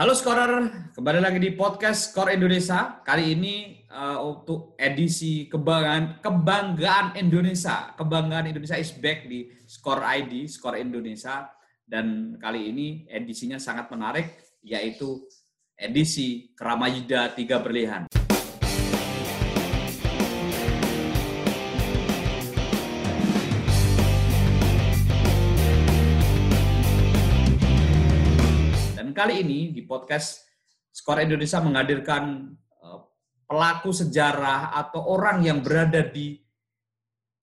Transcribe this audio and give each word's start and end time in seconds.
Halo 0.00 0.16
Scorer, 0.16 0.64
kembali 0.96 1.20
lagi 1.20 1.36
di 1.36 1.52
podcast 1.52 2.08
Skor 2.08 2.32
Indonesia. 2.32 3.04
Kali 3.04 3.36
ini 3.36 3.84
uh, 3.92 4.32
untuk 4.32 4.72
edisi 4.80 5.44
kebanggaan 5.44 6.24
kebanggaan 6.24 7.20
Indonesia. 7.20 7.92
Kebanggaan 8.00 8.48
Indonesia 8.48 8.80
is 8.80 8.96
back 8.96 9.28
di 9.28 9.52
Skor 9.68 10.00
ID, 10.00 10.48
Skor 10.48 10.80
Indonesia. 10.80 11.52
Dan 11.84 12.32
kali 12.40 12.72
ini 12.72 13.04
edisinya 13.12 13.60
sangat 13.60 13.92
menarik, 13.92 14.40
yaitu 14.64 15.20
edisi 15.76 16.48
Keramayuda 16.56 17.36
Tiga 17.36 17.60
Berlian. 17.60 18.08
Kali 29.20 29.44
ini 29.44 29.68
di 29.68 29.84
podcast 29.84 30.48
Skor 30.88 31.20
Indonesia 31.20 31.60
menghadirkan 31.60 32.56
uh, 32.80 33.04
pelaku 33.44 33.92
sejarah 33.92 34.72
atau 34.72 35.12
orang 35.12 35.44
yang 35.44 35.60
berada 35.60 36.00
di 36.00 36.40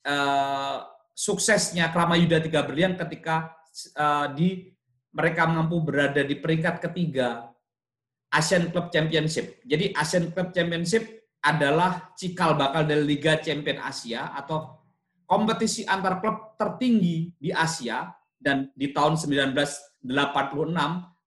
uh, 0.10 0.82
suksesnya 1.14 1.94
Kramayuda 1.94 2.42
Tiga 2.42 2.66
Berlian 2.66 2.98
ketika 2.98 3.54
uh, 3.94 4.26
di 4.34 4.74
mereka 5.14 5.46
mampu 5.46 5.78
berada 5.86 6.26
di 6.26 6.42
peringkat 6.42 6.82
ketiga 6.82 7.46
Asian 8.34 8.74
Club 8.74 8.90
Championship. 8.90 9.62
Jadi 9.62 9.94
Asian 9.94 10.34
Club 10.34 10.58
Championship 10.58 11.30
adalah 11.46 12.10
cikal 12.18 12.58
bakal 12.58 12.90
dari 12.90 13.06
Liga 13.06 13.38
Champion 13.38 13.86
Asia 13.86 14.34
atau 14.34 14.82
kompetisi 15.30 15.86
antar 15.86 16.26
klub 16.26 16.58
tertinggi 16.58 17.38
di 17.38 17.54
Asia 17.54 18.10
dan 18.42 18.66
di 18.74 18.90
tahun 18.90 19.14
1986 19.14 20.10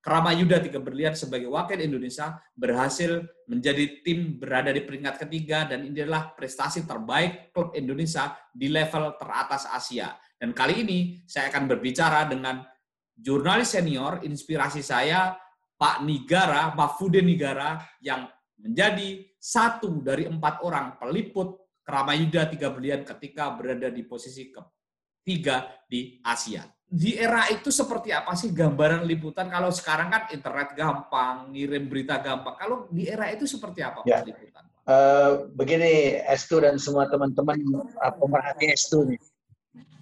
Kramayuda 0.01 0.65
Tiga 0.65 0.81
Berlian 0.81 1.13
sebagai 1.13 1.53
wakil 1.53 1.77
Indonesia 1.85 2.41
berhasil 2.57 3.21
menjadi 3.45 4.01
tim 4.01 4.41
berada 4.41 4.73
di 4.73 4.81
peringkat 4.81 5.29
ketiga 5.29 5.69
dan 5.69 5.85
ini 5.85 6.01
adalah 6.01 6.33
prestasi 6.33 6.89
terbaik 6.89 7.53
klub 7.53 7.77
Indonesia 7.77 8.33
di 8.49 8.73
level 8.73 9.21
teratas 9.21 9.69
Asia. 9.69 10.17
Dan 10.41 10.57
kali 10.57 10.89
ini 10.89 10.99
saya 11.29 11.53
akan 11.53 11.69
berbicara 11.69 12.25
dengan 12.25 12.65
jurnalis 13.13 13.77
senior, 13.77 14.25
inspirasi 14.25 14.81
saya, 14.81 15.37
Pak 15.77 16.01
Nigara, 16.09 16.73
Pak 16.73 16.97
Fude 16.97 17.21
Nigara, 17.21 17.77
yang 18.01 18.25
menjadi 18.57 19.21
satu 19.37 20.01
dari 20.01 20.25
empat 20.25 20.65
orang 20.65 20.97
peliput 20.97 21.61
Kramayuda 21.85 22.49
Tiga 22.49 22.73
Berlian 22.73 23.05
ketika 23.05 23.53
berada 23.53 23.93
di 23.93 24.01
posisi 24.09 24.49
ketiga 24.49 24.80
di 25.25 26.21
Asia 26.25 26.65
di 26.91 27.15
era 27.15 27.47
itu 27.55 27.71
seperti 27.71 28.11
apa 28.11 28.35
sih 28.35 28.51
gambaran 28.51 29.07
liputan? 29.07 29.47
Kalau 29.47 29.71
sekarang 29.71 30.11
kan 30.11 30.23
internet 30.35 30.75
gampang, 30.75 31.55
ngirim 31.55 31.87
berita 31.87 32.19
gampang. 32.19 32.59
Kalau 32.59 32.91
di 32.91 33.07
era 33.07 33.31
itu 33.31 33.47
seperti 33.47 33.87
apa 33.87 34.03
ya. 34.03 34.27
liputan? 34.27 34.67
Uh, 34.91 35.47
begini, 35.55 36.19
Estu 36.27 36.59
dan 36.59 36.83
semua 36.83 37.07
teman-teman 37.07 37.63
uh, 37.79 38.15
pemerhati 38.19 38.75
Estu 38.75 39.07
nih. 39.07 39.23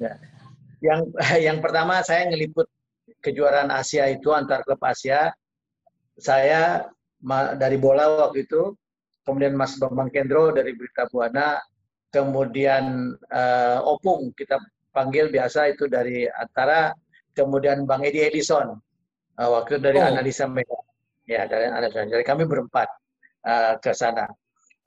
Ya. 0.00 0.16
Yang 0.80 1.00
yang 1.52 1.58
pertama 1.60 2.00
saya 2.00 2.24
ngeliput 2.32 2.64
kejuaraan 3.20 3.68
Asia 3.68 4.08
itu 4.08 4.32
antar 4.32 4.64
klub 4.64 4.80
Asia. 4.80 5.28
Saya 6.16 6.88
dari 7.60 7.76
bola 7.76 8.26
waktu 8.26 8.48
itu, 8.48 8.72
kemudian 9.28 9.52
Mas 9.52 9.76
Bambang 9.76 10.08
Kendro 10.08 10.56
dari 10.56 10.72
Berita 10.72 11.04
Buana, 11.12 11.60
kemudian 12.08 13.12
uh, 13.28 13.78
Opung 13.84 14.32
kita 14.32 14.56
panggil 14.98 15.30
biasa 15.30 15.70
itu 15.70 15.86
dari 15.86 16.26
antara 16.26 16.90
kemudian 17.38 17.86
Bang 17.86 18.02
Edi 18.02 18.26
Edison 18.26 18.74
uh, 19.38 19.48
waktu 19.54 19.78
dari 19.78 20.02
oh. 20.02 20.10
analisa 20.10 20.50
media 20.50 20.82
ya 21.30 21.46
dari 21.46 21.70
analisa 21.70 22.02
jadi 22.02 22.26
kami 22.26 22.50
berempat 22.50 22.90
uh, 23.46 23.78
ke 23.78 23.94
sana 23.94 24.26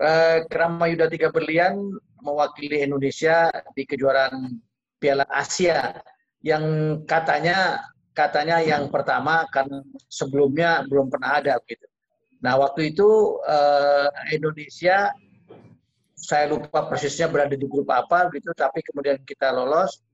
uh, 0.04 0.44
Kerama 0.52 0.92
Yuda 0.92 1.08
Tiga 1.08 1.32
Berlian 1.32 1.80
mewakili 2.20 2.84
Indonesia 2.84 3.48
di 3.72 3.88
kejuaraan 3.88 4.60
Piala 5.00 5.24
Asia 5.32 5.96
yang 6.44 6.64
katanya 7.08 7.80
katanya 8.12 8.60
yang 8.60 8.92
pertama 8.92 9.48
kan 9.56 9.66
sebelumnya 10.12 10.84
belum 10.86 11.08
pernah 11.08 11.40
ada 11.40 11.56
gitu. 11.64 11.88
Nah 12.44 12.60
waktu 12.60 12.92
itu 12.92 13.40
uh, 13.48 14.10
Indonesia 14.34 15.16
saya 16.22 16.46
lupa 16.54 16.86
persisnya 16.86 17.26
berada 17.26 17.58
di 17.58 17.66
grup 17.66 17.90
apa 17.90 18.30
gitu, 18.30 18.54
tapi 18.54 18.86
kemudian 18.86 19.18
kita 19.26 19.50
lolos, 19.50 20.06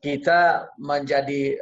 kita 0.00 0.72
menjadi 0.80 1.60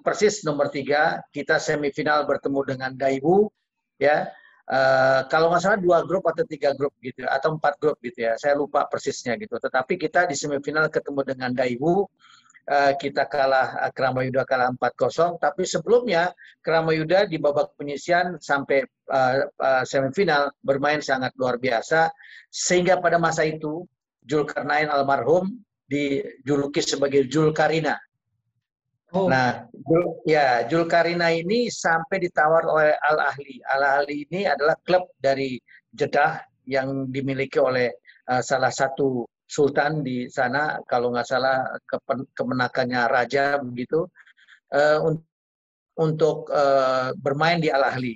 persis 0.00 0.40
nomor 0.44 0.72
tiga, 0.72 1.20
kita 1.28 1.60
semifinal 1.60 2.24
bertemu 2.24 2.60
dengan 2.64 2.90
Daibu, 2.96 3.52
ya. 4.00 4.32
Uh, 4.70 5.26
kalau 5.26 5.50
nggak 5.50 5.66
salah 5.66 5.80
dua 5.82 6.06
grup 6.06 6.22
atau 6.30 6.46
tiga 6.46 6.70
grup 6.78 6.94
gitu, 7.02 7.26
atau 7.26 7.58
empat 7.58 7.74
grup 7.82 7.98
gitu 8.00 8.22
ya, 8.22 8.38
saya 8.38 8.54
lupa 8.54 8.86
persisnya 8.86 9.34
gitu. 9.36 9.58
Tetapi 9.58 9.98
kita 9.98 10.30
di 10.30 10.38
semifinal 10.38 10.86
ketemu 10.88 11.20
dengan 11.26 11.50
Daibu, 11.52 12.06
kita 12.70 13.26
kalah 13.26 13.88
uh, 13.88 13.90
Kramayuda 13.90 14.46
kalah 14.46 14.70
4-0, 14.78 15.42
tapi 15.42 15.66
sebelumnya 15.66 16.30
Kramayuda 16.62 17.26
di 17.26 17.40
babak 17.40 17.74
penyisian 17.74 18.38
sampai 18.38 18.86
uh, 19.10 19.48
uh, 19.58 19.82
semifinal 19.82 20.54
bermain 20.62 21.02
sangat 21.02 21.34
luar 21.34 21.58
biasa 21.58 22.12
sehingga 22.52 23.02
pada 23.02 23.18
masa 23.18 23.42
itu 23.46 23.86
Julkarnain 24.22 24.86
almarhum 24.86 25.50
dijuluki 25.90 26.78
sebagai 26.84 27.26
Julkarina. 27.26 27.98
Oh. 29.10 29.26
Nah, 29.26 29.66
Jul, 29.74 30.22
ya 30.22 30.62
Julkarina 30.70 31.34
ini 31.34 31.66
sampai 31.66 32.22
ditawar 32.22 32.62
oleh 32.62 32.94
Al 32.94 33.18
Ahli. 33.34 33.58
Al 33.66 33.82
Ahli 33.82 34.22
ini 34.30 34.46
adalah 34.46 34.78
klub 34.86 35.10
dari 35.18 35.58
Jeddah 35.90 36.38
yang 36.70 37.10
dimiliki 37.10 37.58
oleh 37.58 37.90
uh, 38.30 38.38
salah 38.38 38.70
satu 38.70 39.26
sultan 39.50 40.06
di 40.06 40.30
sana, 40.30 40.78
kalau 40.86 41.10
nggak 41.10 41.26
salah 41.26 41.66
kemenakannya 42.38 43.10
raja 43.10 43.58
begitu, 43.58 44.06
uh, 44.70 44.98
untuk 45.98 46.46
uh, 46.54 47.10
bermain 47.18 47.58
di 47.58 47.66
Al 47.66 47.90
Ahli 47.90 48.14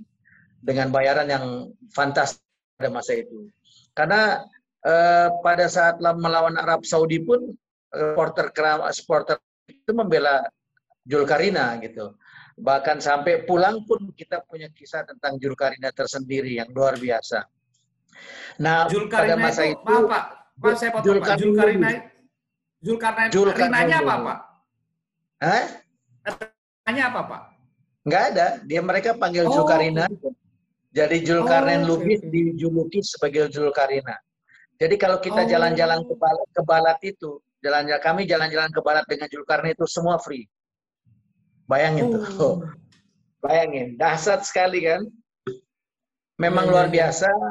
dengan 0.62 0.94
bayaran 0.94 1.26
yang 1.26 1.46
fantastis 1.90 2.40
pada 2.78 2.94
masa 2.94 3.18
itu. 3.18 3.50
Karena 3.90 4.46
uh, 4.86 5.28
pada 5.42 5.66
saat 5.66 5.98
melawan 5.98 6.54
Arab 6.54 6.86
Saudi 6.86 7.18
pun 7.18 7.50
supporter 7.90 8.50
supporter 8.94 9.36
itu 9.66 9.92
membela 9.94 10.42
Julkarina 11.04 11.78
gitu. 11.82 12.14
Bahkan 12.54 13.02
sampai 13.02 13.42
pulang 13.42 13.82
pun 13.82 14.14
kita 14.14 14.46
punya 14.46 14.70
kisah 14.70 15.02
tentang 15.02 15.42
Julkarina 15.42 15.90
tersendiri 15.90 16.62
yang 16.62 16.70
luar 16.70 16.94
biasa. 16.96 17.42
Nah, 18.62 18.86
Julkarina 18.86 19.34
pada 19.34 19.36
masa 19.36 19.62
itu, 19.66 19.82
itu 19.82 19.90
maaf, 19.90 20.06
Pak, 20.06 20.24
Pak 20.54 20.74
saya 20.78 20.90
potong 20.94 21.18
Julkarina, 21.18 21.34
Pak. 21.34 21.38
Julkarina 21.40 21.90
Julkarina, 22.84 23.30
Julkarina 23.32 23.96
apa, 23.98 24.14
Pak? 24.14 24.38
Hah? 25.42 25.64
Rinanya 26.84 27.04
apa, 27.10 27.20
Pak? 27.26 27.42
Enggak 28.04 28.22
ada. 28.32 28.46
Dia 28.68 28.80
mereka 28.84 29.10
panggil 29.16 29.44
oh. 29.48 29.52
Julkarina. 29.52 30.04
Jadi 30.94 31.16
Julkarnain 31.26 31.82
oh, 31.82 31.96
Lubis 31.98 32.22
okay. 32.22 32.30
dijuluki 32.30 33.00
sebagai 33.02 33.50
Julkarina. 33.50 34.14
Jadi 34.78 34.94
kalau 34.94 35.18
kita 35.18 35.42
oh. 35.42 35.48
jalan-jalan 35.48 36.04
oh. 36.04 36.06
ke, 36.06 36.14
balat, 36.14 36.48
ke 36.54 36.62
Balat 36.62 36.98
itu, 37.02 37.30
jalan-jalan 37.64 38.02
kami 38.02 38.22
jalan-jalan 38.30 38.70
ke 38.70 38.80
Balat 38.84 39.04
dengan 39.10 39.26
Julkarnain 39.26 39.74
itu 39.74 39.86
semua 39.90 40.22
free. 40.22 40.46
Bayangin 41.66 42.14
oh. 42.14 42.22
tuh. 42.22 42.56
Bayangin, 43.44 43.98
dahsyat 44.00 44.46
sekali 44.46 44.86
kan? 44.86 45.04
Memang 46.40 46.68
oh, 46.68 46.70
luar 46.76 46.88
iya, 46.88 47.10
iya. 47.10 47.42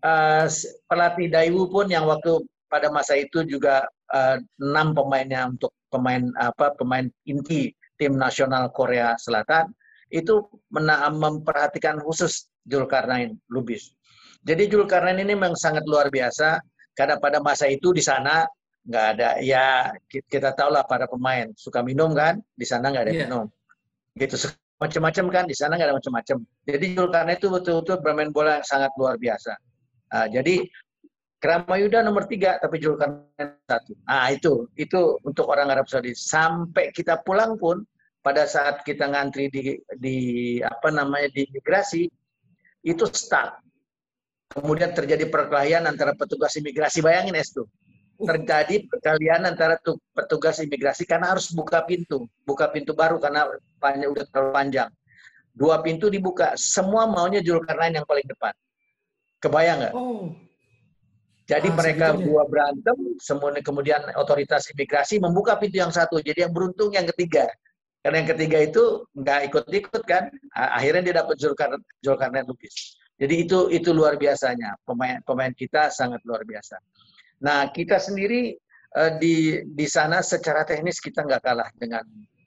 Uh, 0.00 0.48
pelatih 0.88 1.28
Daewoo 1.28 1.68
pun 1.68 1.86
yang 1.92 2.08
waktu 2.08 2.40
pada 2.72 2.88
masa 2.88 3.20
itu 3.20 3.44
juga 3.44 3.84
uh, 4.14 4.40
enam 4.56 4.96
pemainnya 4.96 5.44
untuk 5.50 5.74
pemain 5.92 6.24
apa 6.40 6.72
pemain 6.78 7.04
inti 7.28 7.74
tim 8.00 8.16
nasional 8.16 8.72
Korea 8.72 9.18
Selatan 9.20 9.68
itu 10.08 10.40
memperhatikan 10.72 12.00
khusus 12.00 12.48
Julkarnain 12.64 13.36
Lubis. 13.52 13.92
Jadi 14.40 14.72
Julkarnain 14.72 15.20
ini 15.20 15.36
memang 15.36 15.52
sangat 15.52 15.84
luar 15.84 16.08
biasa 16.08 16.64
karena 16.96 17.20
pada 17.20 17.38
masa 17.44 17.68
itu 17.68 17.92
di 17.92 18.00
sana 18.00 18.48
nggak 18.88 19.06
ada 19.16 19.28
ya 19.44 19.92
kita 20.08 20.56
tahu 20.56 20.72
lah 20.72 20.82
para 20.88 21.04
pemain 21.04 21.52
suka 21.52 21.84
minum 21.84 22.16
kan 22.16 22.40
di 22.56 22.64
sana 22.64 22.88
nggak 22.88 23.04
ada 23.04 23.12
yeah. 23.12 23.22
minum 23.28 23.44
gitu 24.16 24.36
macam-macam 24.80 25.24
kan 25.28 25.44
di 25.44 25.52
sana 25.52 25.76
nggak 25.76 25.88
ada 25.92 25.96
macam-macam 26.00 26.36
jadi 26.64 26.84
Julkarnain 26.96 27.36
itu 27.36 27.52
betul-betul 27.52 28.00
bermain 28.00 28.32
bola 28.32 28.58
yang 28.58 28.66
sangat 28.66 28.90
luar 28.96 29.20
biasa 29.20 29.52
nah, 30.10 30.26
jadi 30.28 30.66
Kramayuda 31.40 32.04
nomor 32.04 32.28
tiga 32.28 32.60
tapi 32.60 32.76
Julkarnain 32.76 33.56
satu 33.64 33.96
nah 34.04 34.28
itu 34.28 34.68
itu 34.76 35.16
untuk 35.24 35.48
orang 35.48 35.72
Arab 35.72 35.88
Saudi 35.88 36.12
sampai 36.12 36.92
kita 36.92 37.24
pulang 37.24 37.56
pun 37.56 37.80
pada 38.20 38.44
saat 38.44 38.84
kita 38.84 39.08
ngantri 39.08 39.48
di 39.48 39.80
di 39.96 40.16
apa 40.60 40.92
namanya 40.92 41.32
di 41.32 41.48
imigrasi 41.48 42.04
itu 42.84 43.04
stuck. 43.12 43.60
Kemudian 44.50 44.90
terjadi 44.96 45.30
perkelahian 45.30 45.86
antara 45.86 46.16
petugas 46.16 46.56
imigrasi. 46.58 47.04
Bayangin 47.04 47.38
es 47.38 47.54
tuh. 47.54 47.68
Terjadi 48.20 48.84
perkelahian 48.84 49.48
antara 49.48 49.80
petugas 50.12 50.60
imigrasi 50.60 51.08
karena 51.08 51.32
harus 51.32 51.48
buka 51.56 51.80
pintu, 51.88 52.28
buka 52.44 52.68
pintu 52.68 52.92
baru 52.92 53.16
karena 53.16 53.48
panjang 53.80 54.10
udah 54.12 54.24
terlalu 54.28 54.52
panjang. 54.52 54.90
dua 55.50 55.82
pintu 55.82 56.06
dibuka, 56.06 56.54
semua 56.54 57.10
maunya 57.10 57.42
Zulkarnain 57.42 57.92
yang 57.92 58.06
paling 58.06 58.22
depan. 58.22 58.54
Kebayang 59.40 59.78
nggak? 59.80 59.94
Oh. 59.96 60.30
Jadi 61.50 61.66
ah, 61.66 61.74
mereka 61.74 62.06
dua 62.14 62.46
berantem, 62.46 62.94
semuanya 63.18 63.58
kemudian 63.64 64.00
otoritas 64.14 64.70
imigrasi 64.70 65.18
membuka 65.18 65.58
pintu 65.58 65.82
yang 65.82 65.90
satu. 65.90 66.22
Jadi 66.22 66.46
yang 66.46 66.54
beruntung 66.54 66.94
yang 66.94 67.08
ketiga. 67.10 67.50
Karena 68.00 68.22
yang 68.22 68.30
ketiga 68.32 68.58
itu 68.62 68.84
nggak 69.12 69.40
ikut-ikut 69.50 70.02
kan, 70.06 70.30
akhirnya 70.54 71.02
dia 71.10 71.14
dapat 71.20 71.36
Zulkarnain, 71.42 71.82
Zulkarnain 72.00 72.46
Lubis. 72.46 72.96
Jadi 73.20 73.44
itu 73.44 73.68
itu 73.68 73.90
luar 73.92 74.16
biasanya. 74.16 74.78
Pemain 74.86 75.20
pemain 75.26 75.52
kita 75.52 75.92
sangat 75.92 76.22
luar 76.24 76.46
biasa. 76.46 76.80
Nah 77.44 77.68
kita 77.68 78.00
sendiri 78.00 78.56
uh, 78.96 79.18
di 79.20 79.60
di 79.68 79.86
sana 79.90 80.24
secara 80.24 80.64
teknis 80.64 81.02
kita 81.02 81.26
nggak 81.26 81.42
kalah 81.44 81.68
dengan 81.76 82.06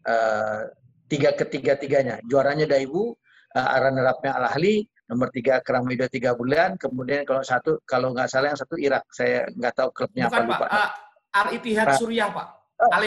uh, 0.10 0.66
tiga 1.06 1.38
ketiga 1.38 1.78
tiganya. 1.78 2.18
Juaranya 2.26 2.66
Daibu, 2.66 3.14
uh, 3.54 3.78
runner 3.78 4.10
up 4.10 4.26
Al 4.26 4.50
Ahli, 4.50 4.90
nomor 5.08 5.28
tiga 5.36 5.60
Keramido 5.60 6.08
tiga 6.08 6.32
bulan, 6.34 6.80
kemudian 6.80 7.28
kalau 7.28 7.44
satu 7.44 7.80
kalau 7.84 8.16
nggak 8.16 8.32
salah 8.32 8.56
yang 8.56 8.60
satu 8.60 8.76
Irak, 8.80 9.04
saya 9.12 9.48
nggak 9.52 9.74
tahu 9.76 9.90
klubnya 9.92 10.32
Bukan, 10.32 10.40
apa 10.40 10.48
lupa. 10.48 10.58
Pak, 10.58 10.72
uh, 10.72 10.90
Al 11.34 11.48
Ittihad 11.58 11.88
uh, 11.92 11.98
Suriah 12.00 12.30
Pak. 12.32 12.48
Oh, 12.74 12.90
Al, 12.90 13.04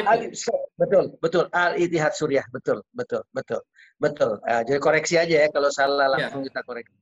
betul, 0.79 1.05
betul. 1.19 1.45
Al 1.53 1.73
Ittihad 1.81 2.13
Suriah, 2.13 2.47
betul, 2.53 2.79
betul, 2.93 3.23
betul, 3.33 3.61
betul. 3.97 4.33
Uh, 4.45 4.63
jadi 4.65 4.79
koreksi 4.79 5.15
aja 5.17 5.37
ya 5.47 5.49
kalau 5.49 5.71
salah 5.73 6.07
iya. 6.07 6.13
langsung 6.13 6.45
yeah. 6.45 6.49
kita 6.53 6.61
koreksi. 6.69 6.97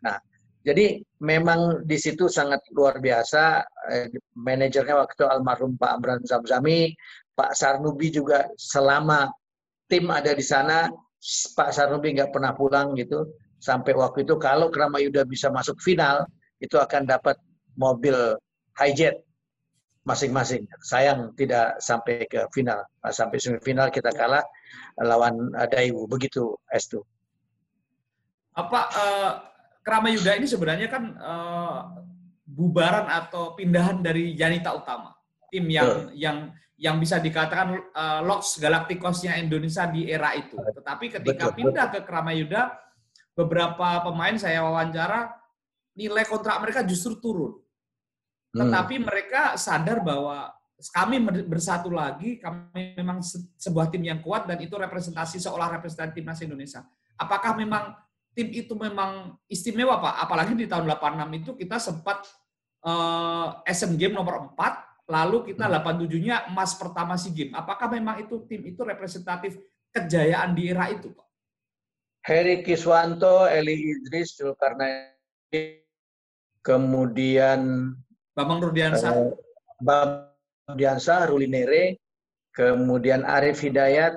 Nah, 0.00 0.16
jadi 0.60 1.00
memang 1.24 1.88
di 1.88 1.96
situ 1.96 2.28
sangat 2.28 2.60
luar 2.76 3.00
biasa. 3.00 3.64
Eh, 3.88 4.06
manajernya 4.36 4.92
waktu 4.92 5.14
itu 5.16 5.26
almarhum 5.28 5.80
Pak 5.80 5.90
Amran 5.96 6.20
Zamzami, 6.24 6.92
Pak 7.32 7.56
Sarnubi 7.56 8.12
juga 8.12 8.44
selama 8.60 9.32
tim 9.88 10.12
ada 10.12 10.36
di 10.36 10.44
sana, 10.44 10.84
Pak 11.56 11.70
Sarnubi 11.72 12.12
nggak 12.12 12.32
pernah 12.32 12.52
pulang 12.52 12.92
gitu 12.92 13.24
sampai 13.60 13.92
waktu 13.92 14.24
itu 14.24 14.34
kalau 14.40 14.72
Kramayuda 14.72 15.28
bisa 15.28 15.52
masuk 15.52 15.78
final 15.84 16.24
itu 16.58 16.80
akan 16.80 17.04
dapat 17.04 17.36
mobil 17.76 18.16
hijet 18.80 19.20
masing-masing. 20.04 20.64
Sayang 20.80 21.36
tidak 21.36 21.76
sampai 21.78 22.24
ke 22.24 22.48
final. 22.50 22.80
Nah, 23.04 23.12
sampai 23.12 23.36
semifinal 23.36 23.92
kita 23.92 24.10
kalah 24.16 24.42
lawan 24.96 25.52
uh, 25.52 25.68
Daewoo. 25.68 26.08
Begitu 26.08 26.56
S2. 26.72 27.04
Apa 28.56 28.80
uh, 28.90 29.32
Kramayuda 29.84 30.36
ini 30.40 30.48
sebenarnya 30.48 30.88
kan 30.88 31.04
uh, 31.20 31.80
bubaran 32.44 33.06
atau 33.08 33.54
pindahan 33.54 34.00
dari 34.00 34.32
Yanita 34.36 34.72
Utama. 34.72 35.12
Tim 35.52 35.68
yang 35.68 35.88
uh. 35.88 36.12
yang 36.16 36.36
yang 36.80 36.96
bisa 36.96 37.20
dikatakan 37.20 37.76
uh, 37.92 38.20
Loks 38.24 38.56
Galacticos-nya 38.56 39.36
Indonesia 39.36 39.84
di 39.84 40.08
era 40.08 40.32
itu. 40.32 40.56
Tetapi 40.56 41.20
ketika 41.20 41.52
betul, 41.52 41.56
pindah 41.60 41.86
betul. 41.92 42.00
ke 42.00 42.08
Kramayuda 42.08 42.62
beberapa 43.40 44.04
pemain 44.04 44.36
saya 44.36 44.60
wawancara 44.60 45.32
nilai 45.96 46.24
kontrak 46.28 46.60
mereka 46.60 46.84
justru 46.84 47.16
turun. 47.18 47.56
Hmm. 48.52 48.66
Tetapi 48.66 48.94
mereka 49.00 49.56
sadar 49.56 50.04
bahwa 50.04 50.52
kami 50.88 51.20
bersatu 51.44 51.92
lagi, 51.92 52.40
kami 52.40 52.96
memang 52.96 53.20
sebuah 53.60 53.92
tim 53.92 54.00
yang 54.00 54.24
kuat 54.24 54.48
dan 54.48 54.56
itu 54.64 54.72
representasi 54.76 55.36
seolah 55.36 55.76
representasi 55.76 56.16
timnas 56.16 56.40
Indonesia. 56.40 56.80
Apakah 57.20 57.52
memang 57.52 57.92
tim 58.32 58.48
itu 58.48 58.72
memang 58.72 59.36
istimewa 59.44 60.00
Pak? 60.00 60.14
Apalagi 60.24 60.56
di 60.56 60.64
tahun 60.64 60.88
86 60.88 61.40
itu 61.44 61.50
kita 61.60 61.76
sempat 61.76 62.24
uh, 62.88 63.60
Asian 63.68 63.92
Game 64.00 64.16
nomor 64.16 64.56
4, 64.56 65.10
lalu 65.12 65.52
kita 65.52 65.68
87-nya 65.68 66.48
hmm. 66.48 66.50
emas 66.56 66.72
pertama 66.80 67.20
SEA 67.20 67.36
Games. 67.36 67.54
Apakah 67.54 67.92
memang 67.92 68.24
itu 68.24 68.40
tim 68.48 68.64
itu 68.64 68.80
representatif 68.80 69.60
kejayaan 69.92 70.56
di 70.56 70.72
era 70.72 70.88
itu 70.88 71.12
Pak? 71.12 71.29
Heri 72.20 72.60
Kiswanto, 72.60 73.48
Eli 73.48 73.96
Idris, 73.96 74.36
Zulkarnain, 74.36 75.16
kemudian 76.60 77.92
Bambang 78.36 78.60
Rudiansa, 78.60 79.08
uh, 79.12 79.32
Bambang 79.80 80.32
Rudiansa, 80.68 81.24
Rulinere, 81.26 81.96
kemudian 82.52 83.24
Arif 83.24 83.64
Hidayat. 83.64 84.14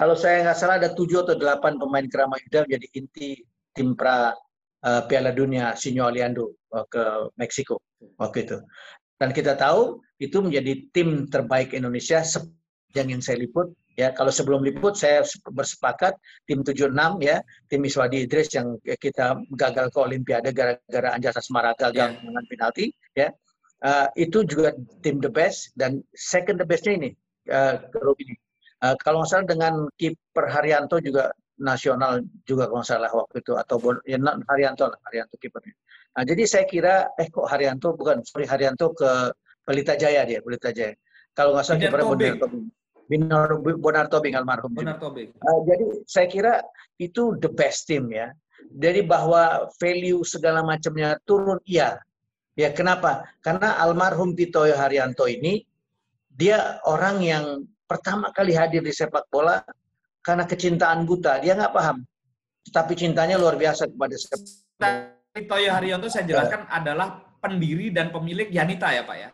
Kalau 0.00 0.16
saya 0.18 0.42
nggak 0.42 0.58
salah 0.58 0.76
ada 0.82 0.90
tujuh 0.96 1.22
atau 1.22 1.38
delapan 1.38 1.78
pemain 1.78 2.02
kerama 2.08 2.34
Yuda 2.40 2.66
jadi 2.66 2.86
inti 2.98 3.38
tim 3.70 3.94
pra 3.94 4.34
uh, 4.82 5.02
Piala 5.06 5.30
Dunia 5.30 5.78
Sinyo 5.78 6.10
Aliando 6.10 6.58
uh, 6.74 6.82
ke 6.90 7.30
Meksiko 7.38 7.78
waktu 8.18 8.48
itu. 8.48 8.58
Dan 9.20 9.30
kita 9.30 9.54
tahu 9.54 10.02
itu 10.18 10.42
menjadi 10.42 10.90
tim 10.90 11.30
terbaik 11.30 11.70
Indonesia 11.70 12.24
yang 12.96 13.08
yang 13.12 13.22
saya 13.24 13.40
liput 13.40 13.72
Ya, 13.92 14.08
kalau 14.16 14.32
sebelum 14.32 14.64
liput 14.64 14.96
saya 14.96 15.20
bersepakat 15.52 16.16
tim 16.48 16.64
76 16.64 16.96
ya, 17.20 17.44
tim 17.68 17.84
Iswadi 17.84 18.24
Idris 18.24 18.48
yang 18.56 18.80
kita 18.80 19.36
gagal 19.52 19.92
ke 19.92 19.98
Olimpiade 20.00 20.48
gara-gara 20.56 21.12
Anjasa 21.12 21.44
Semara 21.44 21.76
gagal 21.76 22.16
yeah. 22.16 22.22
dengan 22.24 22.44
penalti 22.48 22.96
ya. 23.12 23.28
Uh, 23.82 24.06
itu 24.14 24.46
juga 24.46 24.72
tim 25.02 25.18
the 25.18 25.26
best 25.26 25.74
dan 25.74 26.00
second 26.14 26.56
the 26.56 26.64
bestnya 26.64 26.96
ini 26.96 27.10
uh, 27.50 27.82
ini. 28.16 28.34
Uh, 28.80 28.96
kalau 29.02 29.20
nggak 29.20 29.28
salah 29.28 29.46
dengan 29.50 29.74
kiper 29.98 30.46
Haryanto 30.48 30.96
juga 31.02 31.34
nasional 31.60 32.22
juga 32.48 32.70
kalau 32.70 32.80
nggak 32.80 32.88
salah 32.88 33.10
waktu 33.12 33.44
itu 33.44 33.52
atau 33.58 33.76
ya, 34.08 34.16
Haryanto 34.48 34.88
lah 34.88 34.98
Haryanto 35.04 35.36
kipernya. 35.36 35.74
Nah, 36.16 36.24
jadi 36.24 36.42
saya 36.48 36.64
kira 36.64 37.12
eh 37.20 37.28
kok 37.28 37.44
Haryanto 37.44 37.92
bukan 37.92 38.24
sorry 38.24 38.48
Haryanto 38.48 38.96
ke 38.96 39.36
Pelita 39.68 40.00
Jaya 40.00 40.24
dia 40.24 40.40
Pelita 40.40 40.72
Jaya. 40.72 40.96
Kalau 41.36 41.52
nggak 41.52 41.64
salah 41.66 41.80
kipernya 41.82 42.08
Bonarto. 42.08 42.48
Binar 43.10 43.58
Bonar 43.60 44.06
Tobing 44.08 44.38
almarhum. 44.38 44.72
Bonar 44.72 44.98
Tobing. 44.98 45.34
Uh, 45.42 45.60
jadi 45.66 45.84
saya 46.06 46.26
kira 46.30 46.52
itu 46.96 47.34
the 47.38 47.50
best 47.50 47.88
team 47.90 48.10
ya. 48.12 48.30
Dari 48.72 49.04
bahwa 49.04 49.68
value 49.76 50.24
segala 50.24 50.64
macamnya 50.64 51.18
turun, 51.26 51.60
iya. 51.68 52.00
Ya 52.52 52.68
kenapa? 52.72 53.24
Karena 53.40 53.80
almarhum 53.80 54.36
Tito 54.36 54.64
Haryanto 54.64 55.24
ini 55.24 55.64
dia 56.28 56.80
orang 56.84 57.20
yang 57.24 57.44
pertama 57.88 58.28
kali 58.32 58.52
hadir 58.52 58.84
di 58.84 58.92
sepak 58.92 59.28
bola 59.28 59.60
karena 60.20 60.44
kecintaan 60.44 61.04
buta. 61.08 61.40
Dia 61.40 61.56
nggak 61.56 61.72
paham, 61.72 62.04
tapi 62.72 62.92
cintanya 62.96 63.40
luar 63.40 63.56
biasa 63.56 63.88
kepada 63.88 64.14
sepak 64.16 64.40
bola. 64.40 64.88
Tito 65.32 65.56
Haryanto 65.56 66.08
saya 66.12 66.28
jelaskan 66.28 66.68
uh, 66.68 66.76
adalah 66.76 67.08
pendiri 67.40 67.88
dan 67.88 68.12
pemilik 68.12 68.52
Yanita 68.52 68.92
ya 68.92 69.02
Pak 69.04 69.16
ya? 69.16 69.28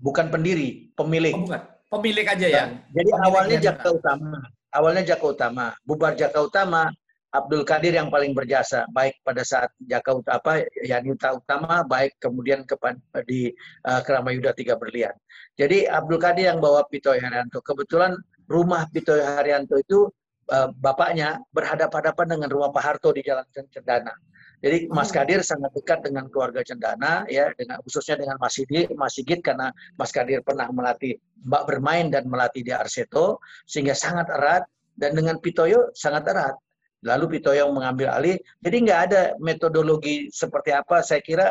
Bukan 0.00 0.28
pendiri, 0.28 0.92
pemilik. 0.92 1.32
Oh, 1.36 1.44
bukan 1.44 1.60
Pemilik 1.90 2.22
aja 2.22 2.46
ya. 2.46 2.64
Jadi 2.94 3.10
Pemilik 3.10 3.26
awalnya 3.26 3.58
Jaka 3.58 3.88
Utama. 3.90 4.38
Awalnya 4.70 5.02
Jaka 5.02 5.26
Utama. 5.26 5.66
Bubar 5.82 6.14
Jaka 6.14 6.38
Utama, 6.38 6.86
Abdul 7.30 7.62
Qadir 7.62 7.94
yang 7.94 8.10
paling 8.10 8.34
berjasa 8.34 8.86
baik 8.90 9.18
pada 9.26 9.42
saat 9.42 9.70
Jaka 9.82 10.18
Utama 10.18 10.38
apa 10.38 10.52
Yanita 10.82 11.34
Utama 11.34 11.86
baik 11.86 12.18
kemudian 12.18 12.66
kepada 12.66 12.98
di 13.26 13.50
uh, 13.86 14.02
Keramayuda 14.02 14.54
tiga 14.54 14.74
berlian. 14.74 15.14
Jadi 15.54 15.86
Abdul 15.86 16.18
Qadir 16.18 16.54
yang 16.54 16.62
bawa 16.62 16.86
Pito 16.86 17.10
Haryanto. 17.10 17.62
Kebetulan 17.62 18.14
rumah 18.46 18.86
Pito 18.90 19.14
Haryanto 19.14 19.78
itu 19.78 20.10
uh, 20.50 20.74
bapaknya 20.74 21.38
berhadapan-hadapan 21.54 22.38
dengan 22.38 22.48
rumah 22.50 22.70
Pak 22.74 22.82
Harto 22.82 23.10
di 23.14 23.22
Jalan 23.22 23.46
Cendana. 23.50 24.14
Jadi 24.60 24.92
Mas 24.92 25.08
hmm. 25.08 25.16
Kadir 25.16 25.40
sangat 25.40 25.72
dekat 25.72 26.04
dengan 26.04 26.28
keluarga 26.28 26.60
Cendana 26.60 27.24
ya 27.32 27.48
dengan 27.56 27.80
khususnya 27.80 28.20
dengan 28.20 28.36
Mas 28.36 28.60
Sigit, 28.60 28.92
Mas 28.92 29.16
Sigit 29.16 29.40
karena 29.40 29.72
Mas 29.96 30.12
Kadir 30.12 30.44
pernah 30.44 30.68
melatih 30.68 31.16
Mbak 31.48 31.62
bermain 31.64 32.12
dan 32.12 32.28
melatih 32.28 32.60
di 32.60 32.72
Arseto 32.72 33.40
sehingga 33.64 33.96
sangat 33.96 34.28
erat 34.28 34.68
dan 35.00 35.16
dengan 35.16 35.40
Pitoyo 35.40 35.88
sangat 35.96 36.28
erat. 36.28 36.54
Lalu 37.00 37.40
Pitoyo 37.40 37.72
mengambil 37.72 38.12
alih. 38.12 38.36
Jadi 38.60 38.76
nggak 38.84 39.00
ada 39.08 39.22
metodologi 39.40 40.28
seperti 40.28 40.76
apa. 40.76 41.00
Saya 41.00 41.24
kira 41.24 41.48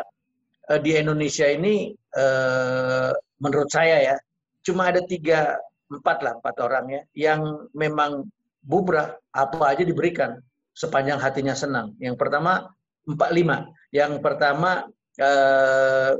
uh, 0.70 0.78
di 0.78 0.94
Indonesia 0.94 1.50
ini 1.50 1.90
uh, 2.14 3.10
menurut 3.42 3.66
saya 3.74 4.14
ya 4.14 4.16
cuma 4.62 4.94
ada 4.94 5.02
tiga 5.02 5.58
empat 5.90 6.22
lah 6.22 6.38
empat 6.38 6.56
orang 6.62 6.84
ya 6.86 7.02
yang 7.18 7.66
memang 7.74 8.30
bubrah 8.62 9.18
apa 9.34 9.74
aja 9.74 9.82
diberikan 9.82 10.38
sepanjang 10.70 11.18
hatinya 11.18 11.58
senang. 11.58 11.98
Yang 11.98 12.14
pertama 12.14 12.70
empat 13.08 13.30
lima. 13.32 13.68
Yang 13.90 14.20
pertama 14.20 14.86
eh, 15.16 16.12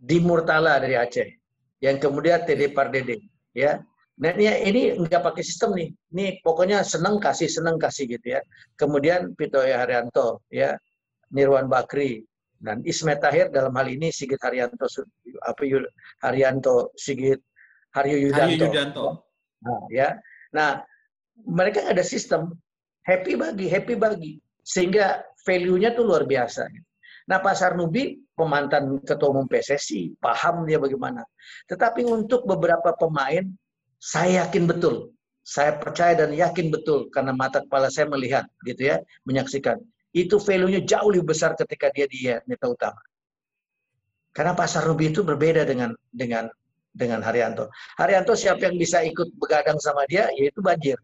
di 0.00 0.16
Murtala 0.20 0.80
dari 0.80 0.96
Aceh. 0.96 1.28
Yang 1.80 1.96
kemudian 2.08 2.44
TD 2.44 2.76
Pardede, 2.76 3.24
ya. 3.56 3.80
Nah 4.20 4.36
ini, 4.36 4.52
ini 4.68 4.82
nggak 5.00 5.24
pakai 5.24 5.40
sistem 5.40 5.72
nih. 5.72 5.88
Ini 6.12 6.26
pokoknya 6.44 6.84
seneng 6.84 7.16
kasih 7.16 7.48
seneng 7.48 7.80
kasih 7.80 8.04
gitu 8.04 8.36
ya. 8.36 8.40
Kemudian 8.76 9.32
Pito 9.32 9.64
Haryanto, 9.64 10.44
ya, 10.52 10.76
Nirwan 11.32 11.72
Bakri 11.72 12.20
dan 12.60 12.84
Ismet 12.84 13.24
Tahir 13.24 13.48
dalam 13.48 13.72
hal 13.72 13.88
ini 13.88 14.12
Sigit 14.12 14.36
Haryanto, 14.44 14.84
apa 15.40 15.62
Haryanto, 16.20 16.92
Sigit 17.00 17.40
Haryo 17.96 18.28
Yudanto. 18.28 18.44
Haryo 18.44 18.66
Yudanto. 18.68 19.06
Nah, 19.64 19.80
ya. 19.88 20.08
Nah, 20.52 20.84
mereka 21.48 21.88
ada 21.88 22.04
sistem 22.04 22.52
happy 23.08 23.40
bagi, 23.40 23.66
happy 23.72 23.94
bagi. 23.96 24.32
Sehingga 24.60 25.24
value-nya 25.46 25.96
tuh 25.96 26.04
luar 26.06 26.24
biasa. 26.28 26.68
Nah, 27.30 27.38
Pak 27.38 27.54
Sarnubi 27.54 28.18
pemantan 28.34 28.98
ketua 29.06 29.30
umum 29.30 29.46
PSSI, 29.46 30.18
paham 30.18 30.66
dia 30.66 30.80
bagaimana. 30.82 31.22
Tetapi 31.70 32.02
untuk 32.02 32.42
beberapa 32.48 32.90
pemain, 32.96 33.46
saya 34.00 34.46
yakin 34.46 34.66
betul, 34.66 35.14
saya 35.44 35.76
percaya 35.76 36.16
dan 36.16 36.32
yakin 36.34 36.72
betul 36.72 37.12
karena 37.12 37.36
mata 37.36 37.60
kepala 37.62 37.92
saya 37.92 38.10
melihat 38.10 38.48
gitu 38.66 38.90
ya, 38.90 38.98
menyaksikan. 39.28 39.78
Itu 40.10 40.42
value-nya 40.42 40.82
jauh 40.82 41.10
lebih 41.14 41.30
besar 41.30 41.54
ketika 41.54 41.92
dia 41.94 42.10
di 42.10 42.26
Neta 42.50 42.66
Utama. 42.66 42.98
Karena 44.30 44.54
pasar 44.54 44.86
ruby 44.86 45.10
itu 45.10 45.26
berbeda 45.26 45.66
dengan 45.66 45.94
dengan 46.10 46.46
dengan 46.90 47.22
Haryanto. 47.22 47.70
Haryanto 47.98 48.34
siapa 48.34 48.66
yang 48.70 48.78
bisa 48.78 49.02
ikut 49.06 49.34
begadang 49.38 49.78
sama 49.78 50.06
dia, 50.10 50.30
yaitu 50.34 50.58
Banjir. 50.62 50.98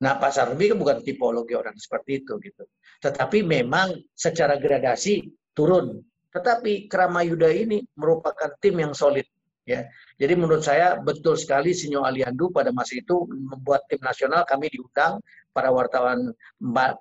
Nah, 0.00 0.16
pasar 0.16 0.48
ruby 0.48 0.72
kan 0.72 0.78
bukan 0.80 0.98
tipologi 1.04 1.52
orang 1.52 1.76
seperti 1.76 2.24
itu 2.24 2.40
gitu. 2.40 2.64
Tetapi 3.04 3.44
memang 3.44 3.92
secara 4.16 4.56
gradasi 4.56 5.28
turun. 5.52 6.00
Tetapi 6.32 6.88
Kramayuda 6.88 7.52
ini 7.52 7.84
merupakan 7.98 8.48
tim 8.62 8.80
yang 8.80 8.96
solid 8.96 9.28
ya. 9.68 9.84
Jadi 10.16 10.32
menurut 10.40 10.64
saya 10.64 10.96
betul 10.98 11.36
sekali 11.36 11.76
Sinyo 11.76 12.06
Aliandu 12.06 12.48
pada 12.48 12.72
masa 12.72 12.96
itu 12.96 13.28
membuat 13.28 13.84
tim 13.92 14.00
nasional 14.00 14.48
kami 14.48 14.72
diundang 14.72 15.20
para 15.50 15.68
wartawan 15.74 16.32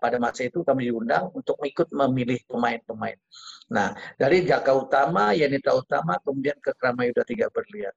pada 0.01 0.17
masa 0.17 0.49
itu 0.49 0.65
kami 0.65 0.89
diundang 0.89 1.29
untuk 1.31 1.55
ikut 1.61 1.93
memilih 1.93 2.41
pemain-pemain. 2.49 3.17
Nah, 3.69 3.93
dari 4.17 4.41
Jaka 4.43 4.73
Utama, 4.73 5.31
Yanita 5.37 5.77
Utama, 5.77 6.17
kemudian 6.25 6.57
ke 6.57 6.73
Kramayuda 6.73 7.21
tiga 7.21 7.47
berlian. 7.53 7.93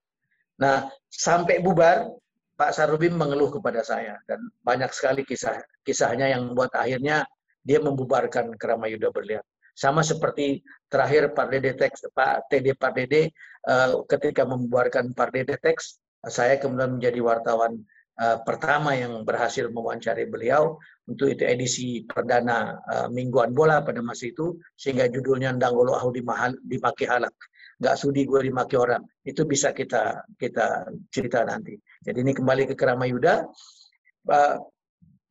Nah, 0.61 0.87
sampai 1.09 1.65
bubar 1.65 2.13
Pak 2.63 2.79
Sarubim 2.79 3.19
mengeluh 3.19 3.51
kepada 3.51 3.83
saya 3.83 4.23
dan 4.23 4.39
banyak 4.63 4.95
sekali 4.95 5.27
kisah 5.27 5.59
kisahnya 5.83 6.31
yang 6.31 6.47
membuat 6.47 6.71
akhirnya 6.79 7.27
dia 7.59 7.83
membubarkan 7.83 8.55
Keramayuda 8.55 9.11
Berlian. 9.11 9.43
Sama 9.75 10.07
seperti 10.07 10.63
terakhir 10.87 11.35
Pak 11.35 11.51
Dede 11.51 11.75
Teks, 11.75 12.07
Pak 12.15 12.47
TD 12.47 12.79
Pak 12.79 12.95
Dede 12.95 13.35
uh, 13.67 14.07
ketika 14.07 14.47
membubarkan 14.47 15.11
Pak 15.11 15.35
Dede 15.35 15.59
Teks, 15.59 15.99
saya 16.31 16.55
kemudian 16.63 17.03
menjadi 17.03 17.19
wartawan 17.19 17.83
uh, 18.23 18.39
pertama 18.47 18.95
yang 18.95 19.27
berhasil 19.27 19.67
mewawancari 19.67 20.31
beliau 20.31 20.79
untuk 21.11 21.35
itu 21.35 21.43
edisi 21.43 22.07
perdana 22.07 22.79
uh, 22.87 23.09
mingguan 23.11 23.51
bola 23.51 23.83
pada 23.83 23.99
masa 24.07 24.31
itu 24.31 24.55
sehingga 24.79 25.11
judulnya 25.11 25.51
Ndanggolo 25.59 25.99
Ahu 25.99 26.15
dimaki 26.63 27.11
halak 27.11 27.35
nggak 27.83 27.99
sudi 27.99 28.23
gue 28.23 28.47
dimaki 28.47 28.79
orang. 28.79 29.03
Itu 29.27 29.43
bisa 29.43 29.75
kita 29.75 30.23
kita 30.39 30.87
cerita 31.11 31.43
nanti. 31.43 31.75
Jadi 32.03 32.19
ini 32.23 32.33
kembali 32.35 32.69
ke 32.71 32.75
Keramayuda. 32.75 33.47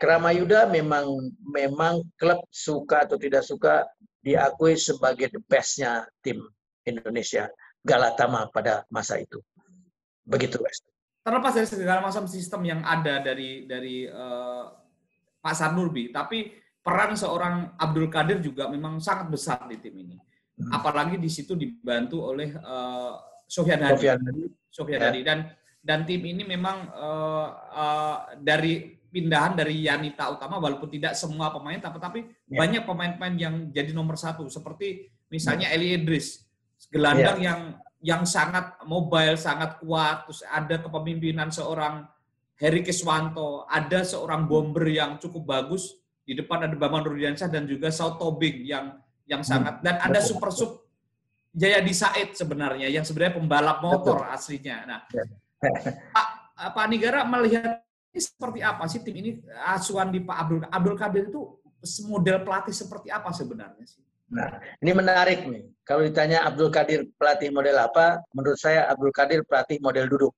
Keramayuda 0.01 0.65
memang 0.71 1.05
memang 1.45 2.01
klub 2.17 2.41
suka 2.49 3.05
atau 3.05 3.21
tidak 3.21 3.45
suka 3.45 3.85
diakui 4.25 4.73
sebagai 4.73 5.29
the 5.29 5.41
bestnya 5.45 6.07
tim 6.25 6.41
Indonesia 6.87 7.51
Galatama 7.85 8.49
pada 8.49 8.85
masa 8.89 9.21
itu. 9.21 9.41
Begitu, 10.25 10.57
West. 10.61 10.85
Terlepas 11.21 11.53
dari 11.53 11.69
segala 11.69 12.01
macam 12.01 12.25
sistem 12.25 12.61
yang 12.65 12.81
ada 12.81 13.21
dari 13.21 13.69
dari 13.69 14.09
uh, 14.09 14.69
Pak 15.41 15.53
Sanurbi, 15.53 16.09
tapi 16.09 16.49
peran 16.81 17.13
seorang 17.13 17.77
Abdul 17.77 18.09
Kadir 18.09 18.41
juga 18.41 18.69
memang 18.69 18.97
sangat 18.97 19.29
besar 19.29 19.65
di 19.69 19.77
tim 19.77 19.93
ini. 19.97 20.17
Hmm. 20.17 20.81
Apalagi 20.81 21.21
di 21.21 21.29
situ 21.29 21.53
dibantu 21.53 22.25
oleh 22.25 22.53
uh, 22.57 23.17
Sofyan 23.45 23.85
Hadi. 23.85 24.09
Sofyan 24.69 25.01
Hadi. 25.01 25.21
Ya. 25.21 25.25
Dan 25.25 25.39
dan 25.81 26.05
tim 26.05 26.21
ini 26.21 26.45
memang 26.45 26.93
uh, 26.93 27.47
uh, 27.73 28.17
dari 28.37 29.01
pindahan 29.11 29.57
dari 29.57 29.83
Yanita 29.83 30.31
Utama 30.31 30.61
walaupun 30.61 30.87
tidak 30.87 31.17
semua 31.17 31.51
pemain 31.51 31.81
tapi 31.81 31.97
tapi 31.99 32.19
ya. 32.47 32.61
banyak 32.61 32.83
pemain-pemain 32.87 33.35
yang 33.35 33.55
jadi 33.73 33.91
nomor 33.91 34.15
satu 34.15 34.47
seperti 34.47 35.11
misalnya 35.27 35.67
ya. 35.73 35.75
Eli 35.75 35.97
Idris 35.97 36.47
gelandang 36.87 37.39
ya. 37.41 37.45
yang 37.51 37.61
yang 38.01 38.23
sangat 38.25 38.81
mobile 38.87 39.35
sangat 39.35 39.77
kuat 39.83 40.25
terus 40.25 40.41
ada 40.47 40.79
kepemimpinan 40.79 41.51
seorang 41.51 42.07
Heri 42.55 42.85
Kiswanto 42.85 43.65
ada 43.67 44.05
seorang 44.05 44.45
bomber 44.45 44.85
yang 44.87 45.17
cukup 45.17 45.43
bagus 45.43 45.97
di 46.21 46.37
depan 46.37 46.69
ada 46.69 46.77
Bambang 46.77 47.03
Rudiansyah 47.09 47.49
dan 47.49 47.65
juga 47.65 47.89
Saud 47.91 48.21
Tobing 48.21 48.63
yang 48.63 48.95
yang 49.27 49.41
sangat 49.41 49.81
dan 49.83 49.97
ada 49.99 50.21
super 50.21 50.53
sub 50.53 50.81
Jayadi 51.51 51.91
Said 51.91 52.31
sebenarnya 52.31 52.87
yang 52.87 53.03
sebenarnya 53.03 53.35
pembalap 53.35 53.83
motor 53.83 54.23
Betul. 54.23 54.35
aslinya. 54.35 54.77
Nah, 54.87 54.99
ya. 55.11 55.23
Pak 55.61 56.27
Pak 56.73 56.85
Nigara 56.89 57.21
melihat 57.25 57.85
ini 58.11 58.21
seperti 58.21 58.59
apa 58.65 58.83
sih 58.89 58.99
tim 59.05 59.15
ini 59.15 59.39
asuhan 59.61 60.09
di 60.09 60.19
Pak 60.19 60.37
Abdul 60.37 60.59
Abdul 60.67 60.97
Kadir 60.97 61.23
itu 61.29 61.61
model 62.09 62.41
pelatih 62.41 62.73
seperti 62.73 63.13
apa 63.13 63.29
sebenarnya 63.33 63.85
sih? 63.85 64.01
Nah, 64.31 64.61
ini 64.79 64.91
menarik 64.95 65.43
nih. 65.43 65.67
Kalau 65.83 66.07
ditanya 66.07 66.47
Abdul 66.47 66.71
Kadir 66.71 67.03
pelatih 67.19 67.51
model 67.51 67.75
apa, 67.75 68.23
menurut 68.31 68.55
saya 68.55 68.87
Abdul 68.87 69.11
Kadir 69.11 69.43
pelatih 69.43 69.81
model 69.83 70.07
duduk. 70.07 70.33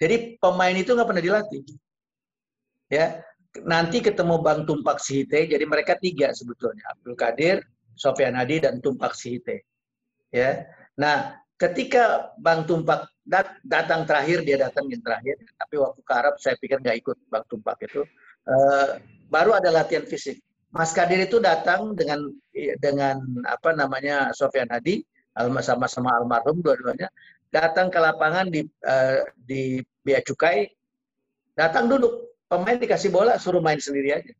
Jadi 0.00 0.34
pemain 0.42 0.74
itu 0.74 0.92
nggak 0.92 1.08
pernah 1.08 1.22
dilatih. 1.22 1.62
Ya, 2.90 3.22
nanti 3.62 4.02
ketemu 4.02 4.42
Bang 4.42 4.66
Tumpak 4.66 4.98
Sihite, 4.98 5.46
jadi 5.46 5.62
mereka 5.64 5.94
tiga 5.96 6.34
sebetulnya, 6.34 6.82
Abdul 6.92 7.14
Kadir, 7.14 7.62
Sofian 7.94 8.34
Hadi, 8.34 8.66
dan 8.66 8.82
Tumpak 8.82 9.14
Sihite. 9.14 9.64
Ya, 10.34 10.66
nah 10.98 11.38
ketika 11.56 12.34
Bang 12.40 12.66
Tumpak 12.66 13.11
dat 13.22 13.58
datang 13.62 14.02
terakhir, 14.04 14.42
dia 14.42 14.58
datang 14.58 14.90
yang 14.90 15.02
terakhir, 15.02 15.38
tapi 15.58 15.74
waktu 15.78 16.00
ke 16.02 16.12
Arab 16.12 16.34
saya 16.42 16.54
pikir 16.58 16.82
nggak 16.82 16.96
ikut 17.02 17.16
Bang 17.30 17.46
Tumpak 17.46 17.78
itu, 17.86 18.02
uh, 18.50 18.98
baru 19.30 19.56
ada 19.56 19.70
latihan 19.70 20.04
fisik. 20.04 20.42
Mas 20.72 20.96
Kadir 20.96 21.28
itu 21.28 21.36
datang 21.36 21.92
dengan 21.92 22.32
dengan 22.80 23.20
apa 23.44 23.76
namanya 23.76 24.32
Sofian 24.32 24.72
Hadi, 24.72 25.04
sama-sama 25.60 26.16
almarhum 26.16 26.64
dua-duanya, 26.64 27.12
datang 27.52 27.92
ke 27.92 28.00
lapangan 28.00 28.48
di 28.48 28.64
uh, 28.88 29.20
di 29.36 29.84
Bea 30.00 30.24
Cukai, 30.24 30.72
datang 31.52 31.92
duduk 31.92 32.32
Pemain 32.52 32.76
dikasih 32.76 33.08
bola, 33.08 33.40
suruh 33.40 33.64
main 33.64 33.80
sendiri 33.80 34.12
aja. 34.12 34.32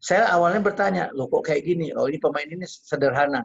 Saya 0.00 0.24
awalnya 0.32 0.64
bertanya, 0.64 1.04
loh 1.12 1.28
kok 1.28 1.44
kayak 1.52 1.68
gini? 1.68 1.92
Oh 1.92 2.08
ini 2.08 2.16
pemain 2.16 2.48
ini 2.48 2.64
sederhana. 2.64 3.44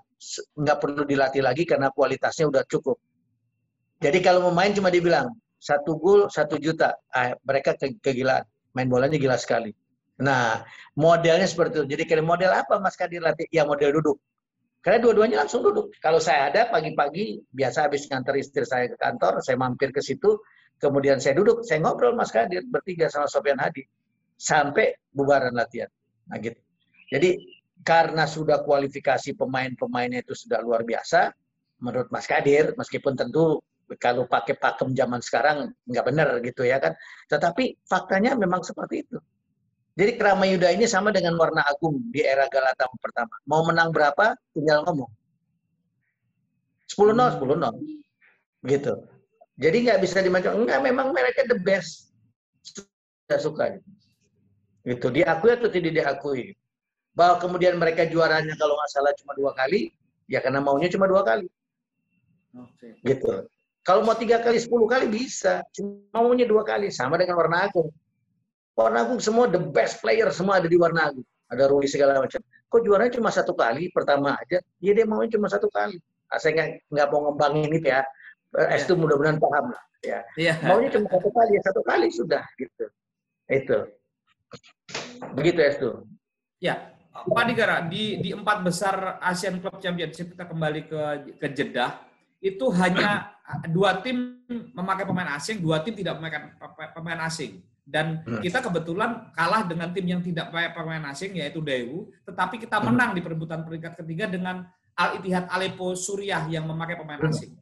Nggak 0.55 0.77
perlu 0.79 1.03
dilatih 1.03 1.43
lagi 1.43 1.67
karena 1.67 1.91
kualitasnya 1.91 2.47
udah 2.47 2.63
cukup. 2.71 2.95
Jadi 3.97 4.19
kalau 4.21 4.49
mau 4.49 4.53
main 4.53 4.73
cuma 4.73 4.93
dibilang, 4.93 5.33
satu 5.57 5.97
gol, 5.97 6.29
satu 6.29 6.61
juta. 6.61 6.93
Ah, 7.09 7.33
mereka 7.41 7.73
ke 7.73 7.97
kegilaan. 7.97 8.45
Main 8.77 8.87
bolanya 8.87 9.17
gila 9.17 9.37
sekali. 9.41 9.73
Nah, 10.21 10.61
modelnya 10.93 11.49
seperti 11.49 11.81
itu. 11.81 11.85
Jadi 11.97 12.03
kalau 12.05 12.23
model 12.25 12.53
apa 12.53 12.77
Mas 12.77 12.93
Kadir 12.93 13.25
latih? 13.25 13.49
Ya 13.49 13.65
model 13.65 13.97
duduk. 14.01 14.17
Karena 14.85 15.01
dua-duanya 15.01 15.45
langsung 15.45 15.65
duduk. 15.65 15.89
Kalau 15.97 16.21
saya 16.21 16.53
ada 16.53 16.69
pagi-pagi, 16.69 17.41
biasa 17.49 17.89
habis 17.89 18.05
nganter 18.05 18.37
istri 18.37 18.63
saya 18.63 18.85
ke 18.87 18.95
kantor, 19.01 19.41
saya 19.41 19.57
mampir 19.57 19.89
ke 19.89 19.99
situ, 19.99 20.37
Kemudian 20.77 21.17
saya 21.17 21.33
duduk, 21.33 21.65
saya 21.65 21.81
ngobrol 21.81 22.13
Mas 22.13 22.29
Kadir 22.29 22.61
bertiga 22.69 23.09
sama 23.09 23.25
Sofian 23.25 23.57
Hadi 23.57 23.81
sampai 24.37 24.93
bubaran 25.09 25.57
latihan. 25.57 25.89
Nah 26.29 26.37
gitu. 26.37 26.61
Jadi 27.09 27.41
karena 27.81 28.29
sudah 28.29 28.61
kualifikasi 28.61 29.33
pemain-pemainnya 29.33 30.21
itu 30.21 30.37
sudah 30.37 30.61
luar 30.61 30.85
biasa, 30.85 31.33
menurut 31.81 32.13
Mas 32.13 32.29
Kadir, 32.29 32.77
meskipun 32.77 33.17
tentu 33.17 33.57
kalau 33.95 34.27
pakai 34.27 34.59
pakem 34.59 34.91
zaman 34.91 35.23
sekarang 35.23 35.71
nggak 35.87 36.03
benar 36.03 36.27
gitu 36.43 36.67
ya 36.67 36.83
kan. 36.83 36.91
Tetapi 37.31 37.87
faktanya 37.87 38.35
memang 38.35 38.59
seperti 38.67 39.07
itu. 39.07 39.17
Jadi 39.97 40.13
Kramayuda 40.13 40.69
ini 40.75 40.85
sama 40.85 41.09
dengan 41.09 41.33
warna 41.41 41.65
agung 41.65 41.97
di 42.13 42.21
era 42.21 42.45
Galata 42.51 42.85
pertama. 43.01 43.33
Mau 43.49 43.65
menang 43.65 43.89
berapa, 43.89 44.37
tinggal 44.53 44.85
ngomong. 44.85 45.09
10-0, 46.85 47.41
10-0. 47.41 48.69
Gitu. 48.69 48.93
Jadi 49.57 49.77
nggak 49.89 49.99
bisa 50.05 50.21
dimacam, 50.21 50.53
enggak 50.53 50.79
memang 50.85 51.09
mereka 51.09 51.49
the 51.49 51.57
best. 51.57 52.13
Sudah 52.61 53.39
suka. 53.41 53.63
Itu 54.85 55.09
diakui 55.09 55.49
atau 55.49 55.65
tidak 55.65 55.97
diakui. 55.97 56.53
Bahwa 57.17 57.41
kemudian 57.41 57.73
mereka 57.81 58.05
juaranya 58.05 58.53
kalau 58.53 58.77
nggak 58.77 58.91
salah 58.93 59.13
cuma 59.17 59.33
dua 59.33 59.51
kali, 59.57 59.89
ya 60.29 60.45
karena 60.45 60.61
maunya 60.61 60.93
cuma 60.93 61.09
dua 61.09 61.25
kali. 61.25 61.49
Okay. 62.53 63.01
Gitu. 63.01 63.49
Kalau 63.87 64.03
mau 64.03 64.19
tiga 64.19 64.43
kali, 64.43 64.59
sepuluh 64.59 64.83
kali 64.83 65.07
bisa. 65.07 65.63
Cuma 65.71 66.19
maunya 66.19 66.43
dua 66.43 66.67
kali. 66.67 66.91
Sama 66.91 67.15
dengan 67.15 67.39
warna 67.39 67.71
agung. 67.71 67.87
Warna 68.75 69.07
agung 69.07 69.23
semua 69.23 69.47
the 69.47 69.63
best 69.63 70.03
player 70.03 70.27
semua 70.35 70.59
ada 70.59 70.67
di 70.67 70.75
warna 70.75 71.07
agung. 71.07 71.23
Ada 71.47 71.71
Ruli 71.71 71.87
segala 71.87 72.19
macam. 72.19 72.43
Kok 72.43 72.83
juaranya 72.83 73.15
cuma 73.15 73.31
satu 73.31 73.55
kali, 73.55 73.87
pertama 73.95 74.35
aja. 74.35 74.59
Ya 74.83 74.91
dia 74.91 75.07
maunya 75.07 75.39
cuma 75.39 75.47
satu 75.47 75.71
kali. 75.71 75.95
Nah, 76.03 76.35
saya 76.35 76.83
nggak 76.91 77.07
mau 77.07 77.31
ngembangin 77.31 77.71
itu 77.79 77.87
ya. 77.87 78.03
S 78.75 78.83
itu 78.83 78.99
mudah-mudahan 78.99 79.39
paham 79.39 79.71
lah 79.71 79.83
ya. 80.03 80.19
ya. 80.35 80.59
Maunya 80.67 80.91
cuma 80.91 81.07
satu 81.07 81.31
kali, 81.31 81.51
ya 81.55 81.61
satu 81.63 81.81
kali 81.87 82.07
sudah 82.11 82.43
gitu. 82.59 82.85
Itu. 83.47 83.77
Begitu 85.31 85.59
S 85.63 85.75
itu. 85.79 85.91
Ya, 86.59 86.91
Pak 87.15 87.43
Digara, 87.47 87.87
di 87.87 88.19
di 88.19 88.35
empat 88.35 88.67
besar 88.67 89.15
Asian 89.23 89.63
Club 89.63 89.79
Championship 89.79 90.35
kita 90.35 90.43
kembali 90.43 90.81
ke 90.91 91.01
ke 91.39 91.47
Jeddah 91.55 92.03
itu 92.43 92.67
hanya 92.75 93.36
dua 93.71 94.03
tim 94.03 94.43
memakai 94.75 95.07
pemain 95.07 95.35
asing, 95.39 95.63
dua 95.63 95.79
tim 95.79 95.95
tidak 95.95 96.19
memakai 96.19 96.51
pemain 96.91 97.19
asing. 97.27 97.63
Dan 97.87 98.19
hmm. 98.19 98.43
kita 98.43 98.59
kebetulan 98.59 99.31
kalah 99.31 99.63
dengan 99.63 99.95
tim 99.95 100.03
yang 100.03 100.19
tidak 100.19 100.51
pakai 100.51 100.75
pemain 100.75 101.07
asing 101.07 101.39
yaitu 101.39 101.63
Daewoo, 101.63 102.11
tetapi 102.27 102.59
kita 102.59 102.83
hmm. 102.83 102.85
menang 102.91 103.11
di 103.15 103.23
perebutan 103.23 103.63
peringkat 103.63 104.03
ketiga 104.03 104.27
dengan 104.27 104.67
Al 104.91 105.15
Ittihad 105.15 105.47
Aleppo 105.47 105.95
Suriah 105.95 106.43
yang 106.51 106.67
memakai 106.67 106.99
pemain 106.99 107.23
hmm. 107.23 107.31
asing. 107.31 107.55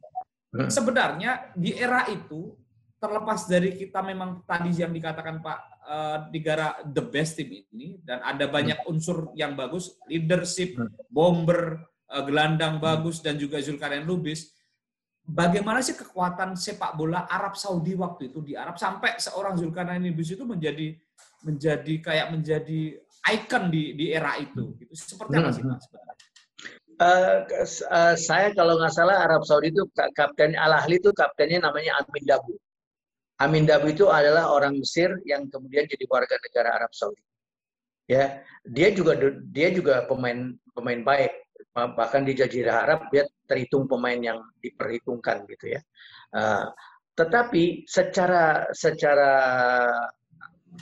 Sebenarnya 0.66 1.52
di 1.54 1.76
era 1.76 2.08
itu 2.10 2.58
terlepas 2.96 3.44
dari 3.46 3.76
kita 3.76 4.00
memang 4.02 4.42
tadi 4.48 4.72
yang 4.72 4.90
dikatakan 4.90 5.44
Pak 5.44 5.58
uh, 5.84 6.18
negara 6.32 6.80
the 6.82 7.04
best 7.04 7.36
team 7.38 7.52
ini 7.52 8.00
dan 8.02 8.24
ada 8.24 8.48
banyak 8.48 8.82
unsur 8.88 9.30
yang 9.36 9.54
bagus, 9.54 9.94
leadership, 10.08 10.74
bomber, 11.12 11.86
uh, 12.08 12.24
gelandang 12.24 12.80
bagus 12.82 13.20
dan 13.22 13.36
juga 13.38 13.60
Zulkarnain 13.62 14.02
Lubis. 14.02 14.55
Bagaimana 15.26 15.82
sih 15.82 15.98
kekuatan 15.98 16.54
sepak 16.54 16.94
bola 16.94 17.26
Arab 17.26 17.58
Saudi 17.58 17.98
waktu 17.98 18.30
itu 18.30 18.46
di 18.46 18.54
Arab 18.54 18.78
sampai 18.78 19.18
seorang 19.18 19.58
Zulkarnain 19.58 19.98
Lubis 19.98 20.30
itu 20.30 20.46
menjadi 20.46 20.94
menjadi 21.42 21.94
kayak 21.98 22.30
menjadi 22.30 22.80
ikon 23.34 23.64
di 23.74 23.98
di 23.98 24.14
era 24.14 24.38
itu. 24.38 24.78
Gitu. 24.78 24.94
Seperti 24.94 25.34
apa 25.34 25.50
sih 25.50 25.62
Pak 25.66 25.82
Uh, 26.96 27.44
uh, 27.92 28.16
saya 28.16 28.56
kalau 28.56 28.80
nggak 28.80 28.88
salah 28.88 29.20
Arab 29.20 29.44
Saudi 29.44 29.68
itu 29.68 29.84
kapten 29.92 30.56
Al 30.56 30.80
Ahli 30.80 30.96
itu 30.96 31.12
kaptennya 31.12 31.68
namanya 31.68 32.00
Amin 32.00 32.24
Dabu. 32.24 32.56
Amin 33.36 33.68
Dabu 33.68 33.92
itu 33.92 34.08
adalah 34.08 34.48
orang 34.48 34.80
Mesir 34.80 35.12
yang 35.28 35.44
kemudian 35.52 35.84
jadi 35.84 36.08
warga 36.08 36.40
negara 36.40 36.80
Arab 36.80 36.88
Saudi. 36.96 37.20
Ya, 38.08 38.40
dia 38.64 38.88
juga 38.96 39.12
dia 39.52 39.68
juga 39.76 40.08
pemain 40.08 40.56
pemain 40.72 41.04
baik. 41.04 41.36
Bahkan 41.76 42.24
di 42.24 42.32
Jazirah 42.32 42.88
Arab 42.88 43.12
dia 43.12 43.28
terhitung 43.44 43.84
pemain 43.84 44.16
yang 44.16 44.40
diperhitungkan 44.64 45.44
gitu 45.44 45.76
ya. 45.76 45.80
Uh, 46.32 46.72
tetapi 47.12 47.84
secara 47.84 48.64
secara 48.72 49.32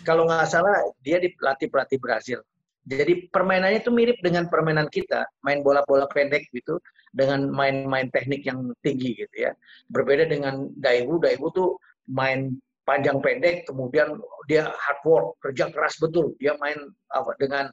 kalau 0.07 0.27
nggak 0.27 0.47
salah 0.47 0.75
dia 1.03 1.19
dipelatih 1.19 1.67
pelatih 1.67 1.99
Brazil. 1.99 2.41
Jadi 2.85 3.33
permainannya 3.33 3.81
itu 3.81 3.89
mirip 3.89 4.21
dengan 4.21 4.45
permainan 4.53 4.93
kita, 4.93 5.25
main 5.41 5.65
bola-bola 5.65 6.05
pendek 6.05 6.45
gitu, 6.53 6.77
dengan 7.17 7.49
main-main 7.49 8.13
teknik 8.13 8.45
yang 8.45 8.77
tinggi 8.85 9.17
gitu 9.17 9.49
ya. 9.49 9.57
Berbeda 9.89 10.29
dengan 10.29 10.69
Daewoo, 10.77 11.17
Daewoo 11.17 11.49
tuh 11.49 11.71
main 12.13 12.53
panjang 12.85 13.19
pendek 13.25 13.65
kemudian 13.65 14.21
dia 14.45 14.69
hard 14.69 15.01
work 15.09 15.41
kerja 15.41 15.73
keras 15.73 15.97
betul 15.97 16.37
dia 16.37 16.53
main 16.61 16.77
apa 17.17 17.33
dengan 17.41 17.65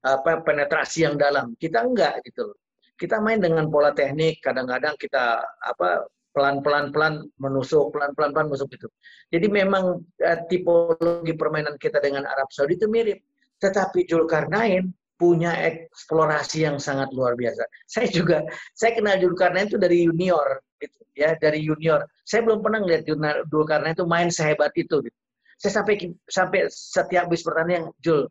apa 0.00 0.40
penetrasi 0.40 1.04
yang 1.04 1.20
dalam 1.20 1.52
kita 1.60 1.84
enggak 1.84 2.16
gitu 2.24 2.56
kita 2.98 3.18
main 3.20 3.42
dengan 3.42 3.66
pola 3.70 3.90
teknik 3.90 4.38
kadang-kadang 4.44 4.94
kita 4.98 5.42
apa 5.42 6.06
pelan-pelan 6.34 6.90
pelan 6.90 7.14
menusuk 7.38 7.94
pelan-pelan 7.94 8.34
pelan 8.34 8.46
menusuk 8.50 8.70
itu 8.74 8.88
jadi 9.30 9.46
memang 9.50 10.02
uh, 10.02 10.38
tipologi 10.50 11.34
permainan 11.34 11.78
kita 11.78 12.02
dengan 12.02 12.26
Arab 12.26 12.50
Saudi 12.50 12.74
itu 12.78 12.90
mirip 12.90 13.22
tetapi 13.62 14.06
Julkarnain 14.10 14.90
punya 15.14 15.54
eksplorasi 15.54 16.66
yang 16.66 16.76
sangat 16.82 17.14
luar 17.14 17.38
biasa. 17.38 17.62
Saya 17.86 18.10
juga, 18.10 18.42
saya 18.74 18.98
kenal 18.98 19.22
Julkarnain 19.22 19.70
itu 19.70 19.78
dari 19.78 20.04
junior, 20.04 20.58
gitu, 20.82 20.98
ya 21.14 21.38
dari 21.38 21.62
junior. 21.62 22.02
Saya 22.26 22.42
belum 22.42 22.60
pernah 22.60 22.82
ngeliat 22.82 23.06
Julkarnain 23.48 23.94
itu 23.94 24.04
main 24.04 24.28
sehebat 24.28 24.74
itu. 24.74 25.06
Gitu. 25.06 25.18
Saya 25.62 25.80
sampai 25.80 25.94
sampai 26.26 26.60
setiap 26.68 27.30
bis 27.30 27.46
pertandingan, 27.46 27.94
Jul, 28.02 28.26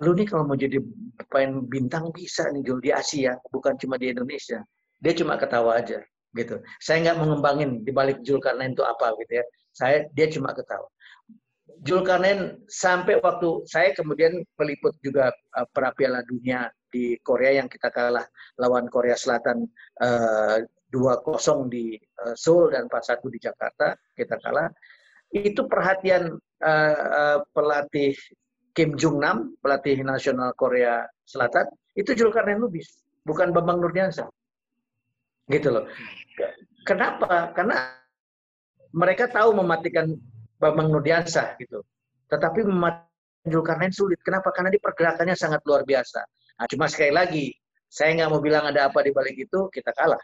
lu 0.00 0.16
nih 0.16 0.26
kalau 0.28 0.44
mau 0.48 0.56
jadi 0.56 0.80
pemain 1.28 1.60
bintang 1.68 2.08
bisa 2.10 2.48
nih 2.50 2.64
Jul 2.64 2.80
di 2.80 2.90
Asia, 2.90 3.36
bukan 3.52 3.76
cuma 3.76 4.00
di 4.00 4.12
Indonesia. 4.12 4.64
Dia 5.00 5.12
cuma 5.16 5.36
ketawa 5.36 5.80
aja, 5.80 6.00
gitu. 6.36 6.60
Saya 6.80 7.04
nggak 7.04 7.18
mengembangin 7.20 7.84
di 7.84 7.92
balik 7.92 8.20
Julkarnain 8.24 8.72
itu 8.72 8.84
apa, 8.84 9.12
gitu 9.20 9.40
ya. 9.40 9.44
Saya 9.72 9.96
dia 10.12 10.26
cuma 10.32 10.52
ketawa. 10.56 10.88
Julkarnain 11.80 12.60
sampai 12.68 13.20
waktu 13.24 13.64
saya 13.64 13.96
kemudian 13.96 14.44
peliput 14.52 14.92
juga 15.00 15.32
uh, 15.56 16.20
Dunia 16.28 16.68
di 16.90 17.16
Korea 17.22 17.62
yang 17.62 17.68
kita 17.70 17.88
kalah 17.88 18.26
lawan 18.60 18.90
Korea 18.90 19.16
Selatan 19.16 19.64
uh, 20.02 20.60
2-0 20.90 21.70
di 21.70 21.94
uh, 21.96 22.34
Seoul 22.34 22.74
dan 22.74 22.90
4-1 22.90 23.30
di 23.30 23.38
Jakarta 23.38 23.94
kita 24.12 24.36
kalah 24.42 24.68
itu 25.30 25.62
perhatian 25.70 26.34
uh, 26.60 26.96
uh, 26.98 27.38
pelatih 27.54 28.18
Kim 28.72 28.94
Jong 28.94 29.18
Nam 29.18 29.54
pelatih 29.58 30.00
nasional 30.02 30.54
Korea 30.54 31.06
Selatan 31.26 31.66
itu 31.98 32.14
Julkarnain 32.14 32.58
Lubis 32.58 33.02
bukan 33.26 33.50
Bambang 33.50 33.82
Nurdiansyah 33.82 34.30
gitu 35.50 35.68
loh 35.74 35.84
kenapa 36.86 37.50
karena 37.54 38.00
mereka 38.90 39.30
tahu 39.30 39.54
mematikan 39.54 40.10
Bambang 40.60 40.92
Nurdiansyah 40.92 41.56
gitu. 41.56 41.80
Tetapi 42.28 42.66
mematikan 42.66 43.08
Zulkarnain 43.48 43.94
sulit. 43.94 44.20
Kenapa? 44.20 44.52
Karena 44.52 44.68
di 44.68 44.76
pergerakannya 44.76 45.32
sangat 45.32 45.64
luar 45.64 45.88
biasa. 45.88 46.20
Nah, 46.60 46.66
cuma 46.68 46.86
sekali 46.92 47.12
lagi, 47.14 47.46
saya 47.88 48.12
nggak 48.12 48.28
mau 48.28 48.44
bilang 48.44 48.68
ada 48.68 48.92
apa 48.92 49.00
di 49.00 49.16
balik 49.16 49.32
itu, 49.40 49.72
kita 49.72 49.96
kalah. 49.96 50.20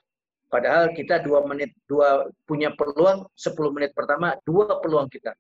Padahal 0.46 0.92
kita 0.92 1.24
dua 1.24 1.42
menit 1.42 1.74
dua 1.90 2.28
punya 2.46 2.70
peluang 2.70 3.26
10 3.34 3.74
menit 3.74 3.90
pertama 3.90 4.38
dua 4.46 4.78
peluang 4.78 5.10
kita 5.10 5.34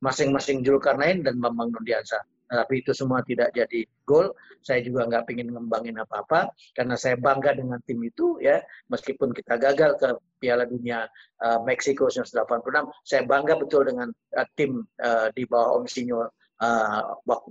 masing-masing 0.00 0.64
Zulkarnain 0.64 1.24
dan 1.24 1.36
Bambang 1.40 1.72
Nurdiansyah 1.72 2.24
tapi 2.50 2.82
itu 2.82 2.90
semua 2.90 3.22
tidak 3.22 3.54
jadi 3.54 3.86
gol. 4.02 4.34
Saya 4.60 4.82
juga 4.82 5.06
nggak 5.06 5.30
ingin 5.30 5.54
ngembangin 5.54 5.96
apa-apa 6.02 6.50
karena 6.74 6.98
saya 6.98 7.14
bangga 7.14 7.54
dengan 7.54 7.78
tim 7.86 8.02
itu 8.02 8.42
ya. 8.42 8.58
Meskipun 8.90 9.30
kita 9.30 9.54
gagal 9.56 9.96
ke 9.96 10.18
Piala 10.42 10.66
Dunia 10.66 11.06
uh, 11.40 11.62
Meksiko 11.62 12.10
1986, 12.10 12.90
saya 13.06 13.22
bangga 13.24 13.54
betul 13.54 13.86
dengan 13.86 14.10
uh, 14.34 14.48
tim 14.58 14.82
uh, 14.98 15.30
di 15.32 15.46
bawah 15.46 15.78
Om 15.80 15.86
Sinyo 15.86 16.26
uh, 16.26 17.02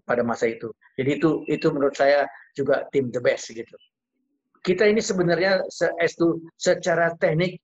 pada 0.04 0.22
masa 0.22 0.52
itu. 0.52 0.70
Jadi 1.00 1.10
itu 1.16 1.48
itu 1.48 1.68
menurut 1.72 1.96
saya 1.96 2.28
juga 2.52 2.84
tim 2.92 3.08
the 3.10 3.24
best 3.24 3.50
gitu. 3.56 3.76
Kita 4.60 4.84
ini 4.84 5.00
sebenarnya 5.00 5.64
se 5.72 5.88
secara 6.60 7.16
teknik 7.16 7.64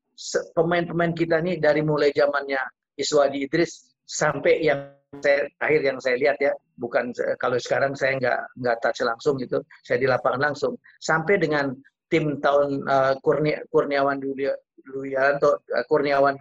pemain-pemain 0.56 1.12
kita 1.12 1.44
ini 1.44 1.60
dari 1.60 1.84
mulai 1.84 2.16
zamannya 2.16 2.64
Iswadi 2.96 3.44
Idris 3.44 3.95
sampai 4.06 4.62
yang 4.62 4.90
saya 5.24 5.48
akhir 5.64 5.82
yang 5.86 5.98
saya 6.02 6.16
lihat 6.20 6.38
ya 6.42 6.52
bukan 6.78 7.12
kalau 7.40 7.56
sekarang 7.56 7.96
saya 7.96 8.20
nggak 8.20 8.40
nggak 8.60 8.78
touch 8.84 9.02
langsung 9.06 9.40
gitu 9.40 9.62
saya 9.86 9.98
di 10.02 10.08
lapangan 10.10 10.52
langsung. 10.52 10.78
Sampai 11.02 11.40
dengan 11.42 11.74
tim 12.10 12.40
tahun 12.40 12.86
uh, 12.86 13.14
Kurnia, 13.22 13.66
Kurniawan 13.70 14.22
Yulianto 14.22 15.60
uh, 15.60 15.86
Kurniawan 15.90 16.38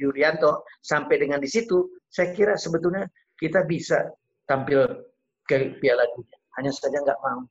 Yulianto 0.00 0.66
sampai 0.82 1.22
dengan 1.22 1.38
di 1.38 1.48
situ 1.48 1.86
saya 2.10 2.32
kira 2.34 2.54
sebetulnya 2.58 3.06
kita 3.36 3.62
bisa 3.68 4.10
tampil 4.48 4.86
ke 5.46 5.78
Piala 5.78 6.04
Dunia. 6.16 6.38
Hanya 6.58 6.72
saja 6.72 6.98
nggak 6.98 7.20
mau. 7.20 7.44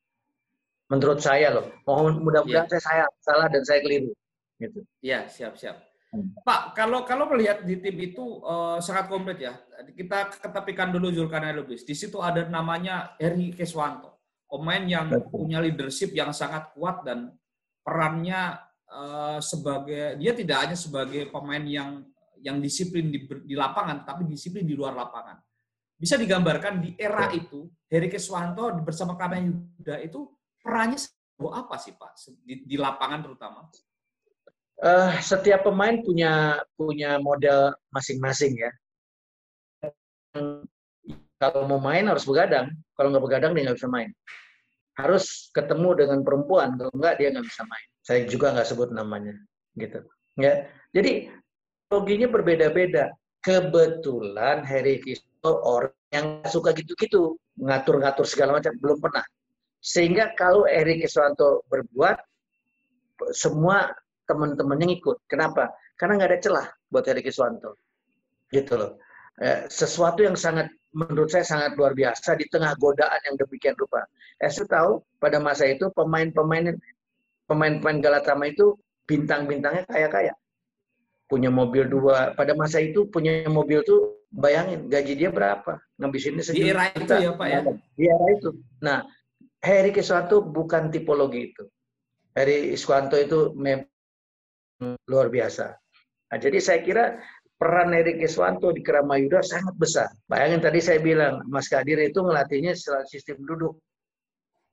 Menurut 0.86 1.22
saya 1.22 1.54
loh. 1.54 1.70
Mohon 1.86 2.26
mudah-mudahan 2.26 2.70
yeah. 2.70 2.82
saya 2.82 3.04
salah 3.22 3.48
dan 3.50 3.62
saya 3.66 3.82
keliru. 3.82 4.14
Gitu. 4.58 4.82
Ya 5.02 5.30
siap 5.30 5.58
siap 5.58 5.95
Pak, 6.44 6.78
kalau 6.78 7.04
kalau 7.04 7.26
melihat 7.32 7.64
di 7.64 7.80
tim 7.80 7.98
itu 8.00 8.42
uh, 8.42 8.80
sangat 8.80 9.12
komplit 9.12 9.40
ya. 9.40 9.54
Kita 9.96 10.32
ketepikan 10.32 10.90
dulu 10.92 11.12
Zulkarnain 11.12 11.56
Lubis. 11.56 11.84
Di 11.84 11.96
situ 11.96 12.20
ada 12.24 12.48
namanya 12.48 13.16
Eri 13.20 13.52
Keswanto, 13.52 14.20
pemain 14.48 14.82
yang 14.84 15.12
punya 15.28 15.60
leadership 15.60 16.16
yang 16.16 16.32
sangat 16.32 16.72
kuat 16.74 17.04
dan 17.04 17.36
perannya 17.86 18.60
uh, 18.90 19.40
sebagai 19.44 20.18
dia 20.18 20.34
tidak 20.34 20.58
hanya 20.68 20.78
sebagai 20.78 21.30
pemain 21.30 21.64
yang 21.64 22.02
yang 22.42 22.62
disiplin 22.62 23.10
di, 23.10 23.26
di 23.26 23.56
lapangan, 23.58 24.06
tapi 24.06 24.28
disiplin 24.30 24.66
di 24.66 24.78
luar 24.78 24.94
lapangan. 24.94 25.42
Bisa 25.96 26.20
digambarkan 26.20 26.84
di 26.84 26.92
era 27.00 27.32
itu, 27.32 27.72
Heri 27.88 28.12
Keswanto 28.12 28.68
bersama 28.84 29.16
Kamen 29.16 29.80
Yuda 29.80 30.04
itu 30.04 30.28
perannya 30.60 31.00
apa 31.36 31.76
sih 31.80 31.96
Pak 31.96 32.16
di, 32.44 32.64
di 32.64 32.76
lapangan 32.76 33.20
terutama? 33.24 33.68
Uh, 34.82 35.12
setiap 35.22 35.68
pemain 35.68 36.02
punya 36.04 36.60
punya 36.76 37.20
model 37.22 37.76
masing-masing 37.94 38.58
ya. 38.60 38.72
Kalau 41.40 41.68
mau 41.68 41.80
main 41.80 42.08
harus 42.08 42.24
begadang, 42.24 42.72
kalau 42.96 43.12
nggak 43.12 43.24
begadang 43.24 43.52
dia 43.56 43.68
nggak 43.68 43.80
bisa 43.80 43.92
main. 43.92 44.12
Harus 44.96 45.52
ketemu 45.52 45.90
dengan 46.08 46.20
perempuan, 46.24 46.80
kalau 46.80 46.92
nggak 46.96 47.20
dia 47.20 47.32
nggak 47.32 47.48
bisa 47.48 47.64
main. 47.68 47.88
Saya 48.04 48.20
juga 48.28 48.56
nggak 48.56 48.68
sebut 48.68 48.90
namanya, 48.96 49.36
gitu. 49.76 50.00
Ya, 50.40 50.68
jadi 50.96 51.32
loginya 51.92 52.28
berbeda-beda. 52.32 53.12
Kebetulan 53.44 54.66
Harry 54.66 54.98
Kisto 55.04 55.62
orang 55.62 55.94
yang 56.10 56.42
suka 56.50 56.74
gitu-gitu, 56.74 57.38
ngatur-ngatur 57.62 58.26
segala 58.26 58.58
macam 58.58 58.74
belum 58.82 58.98
pernah. 58.98 59.22
Sehingga 59.86 60.34
kalau 60.34 60.66
Erik 60.66 61.06
Kiswanto 61.06 61.62
berbuat, 61.70 62.18
semua 63.30 63.94
teman-temannya 64.26 64.98
ngikut. 64.98 65.26
Kenapa? 65.30 65.74
Karena 65.96 66.20
nggak 66.20 66.30
ada 66.30 66.40
celah 66.42 66.68
buat 66.92 67.06
Heri 67.08 67.24
Kiswanto. 67.24 67.80
Gitu 68.52 68.74
loh. 68.76 69.00
Eh, 69.40 69.68
sesuatu 69.68 70.24
yang 70.24 70.40
sangat 70.40 70.72
menurut 70.96 71.28
saya 71.28 71.44
sangat 71.44 71.76
luar 71.76 71.92
biasa 71.92 72.40
di 72.40 72.48
tengah 72.48 72.72
godaan 72.80 73.20
yang 73.28 73.36
demikian 73.36 73.76
rupa. 73.76 74.08
Saya 74.40 74.64
tahu 74.68 75.04
pada 75.20 75.44
masa 75.44 75.68
itu 75.68 75.92
pemain-pemain 75.92 76.76
pemain-pemain 77.46 78.00
Galatama 78.00 78.48
itu 78.48 78.80
bintang-bintangnya 79.04 79.84
kaya-kaya. 79.92 80.34
Punya 81.28 81.52
mobil 81.52 81.90
dua. 81.92 82.32
Pada 82.32 82.56
masa 82.56 82.80
itu 82.80 83.12
punya 83.12 83.44
mobil 83.52 83.84
tuh 83.84 84.24
bayangin 84.32 84.88
gaji 84.88 85.14
dia 85.20 85.30
berapa? 85.36 85.84
Ngabisinnya 86.00 86.44
sejuta. 86.48 86.64
Di 86.64 86.72
era 86.72 86.84
itu 86.96 87.14
ya 87.14 87.32
Pak 87.36 87.48
ya? 87.52 87.60
Di 87.96 88.04
era 88.08 88.26
itu. 88.32 88.50
Nah, 88.80 89.04
Heri 89.60 89.92
Kiswanto 89.92 90.46
bukan 90.46 90.94
tipologi 90.94 91.52
itu. 91.52 91.64
Heri 92.36 92.72
Iswanto 92.72 93.20
itu 93.20 93.52
luar 94.82 95.28
biasa. 95.32 95.76
Nah, 96.32 96.38
jadi 96.42 96.58
saya 96.60 96.80
kira 96.84 97.20
peran 97.56 97.96
Erik 97.96 98.20
Keswanto 98.20 98.74
di 98.76 98.84
Kramayuda 98.84 99.40
sangat 99.40 99.76
besar. 99.80 100.10
Bayangin 100.28 100.60
tadi 100.60 100.80
saya 100.84 101.00
bilang, 101.00 101.40
Mas 101.48 101.72
Kadir 101.72 102.02
itu 102.04 102.20
ngelatihnya 102.20 102.76
secara 102.76 103.08
sistem 103.08 103.40
duduk. 103.48 103.80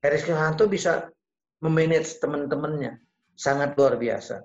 Erik 0.03 0.27
Keswanto 0.27 0.67
bisa 0.67 1.07
memanage 1.63 2.19
teman-temannya. 2.19 2.99
Sangat 3.39 3.79
luar 3.79 3.97
biasa. 3.97 4.43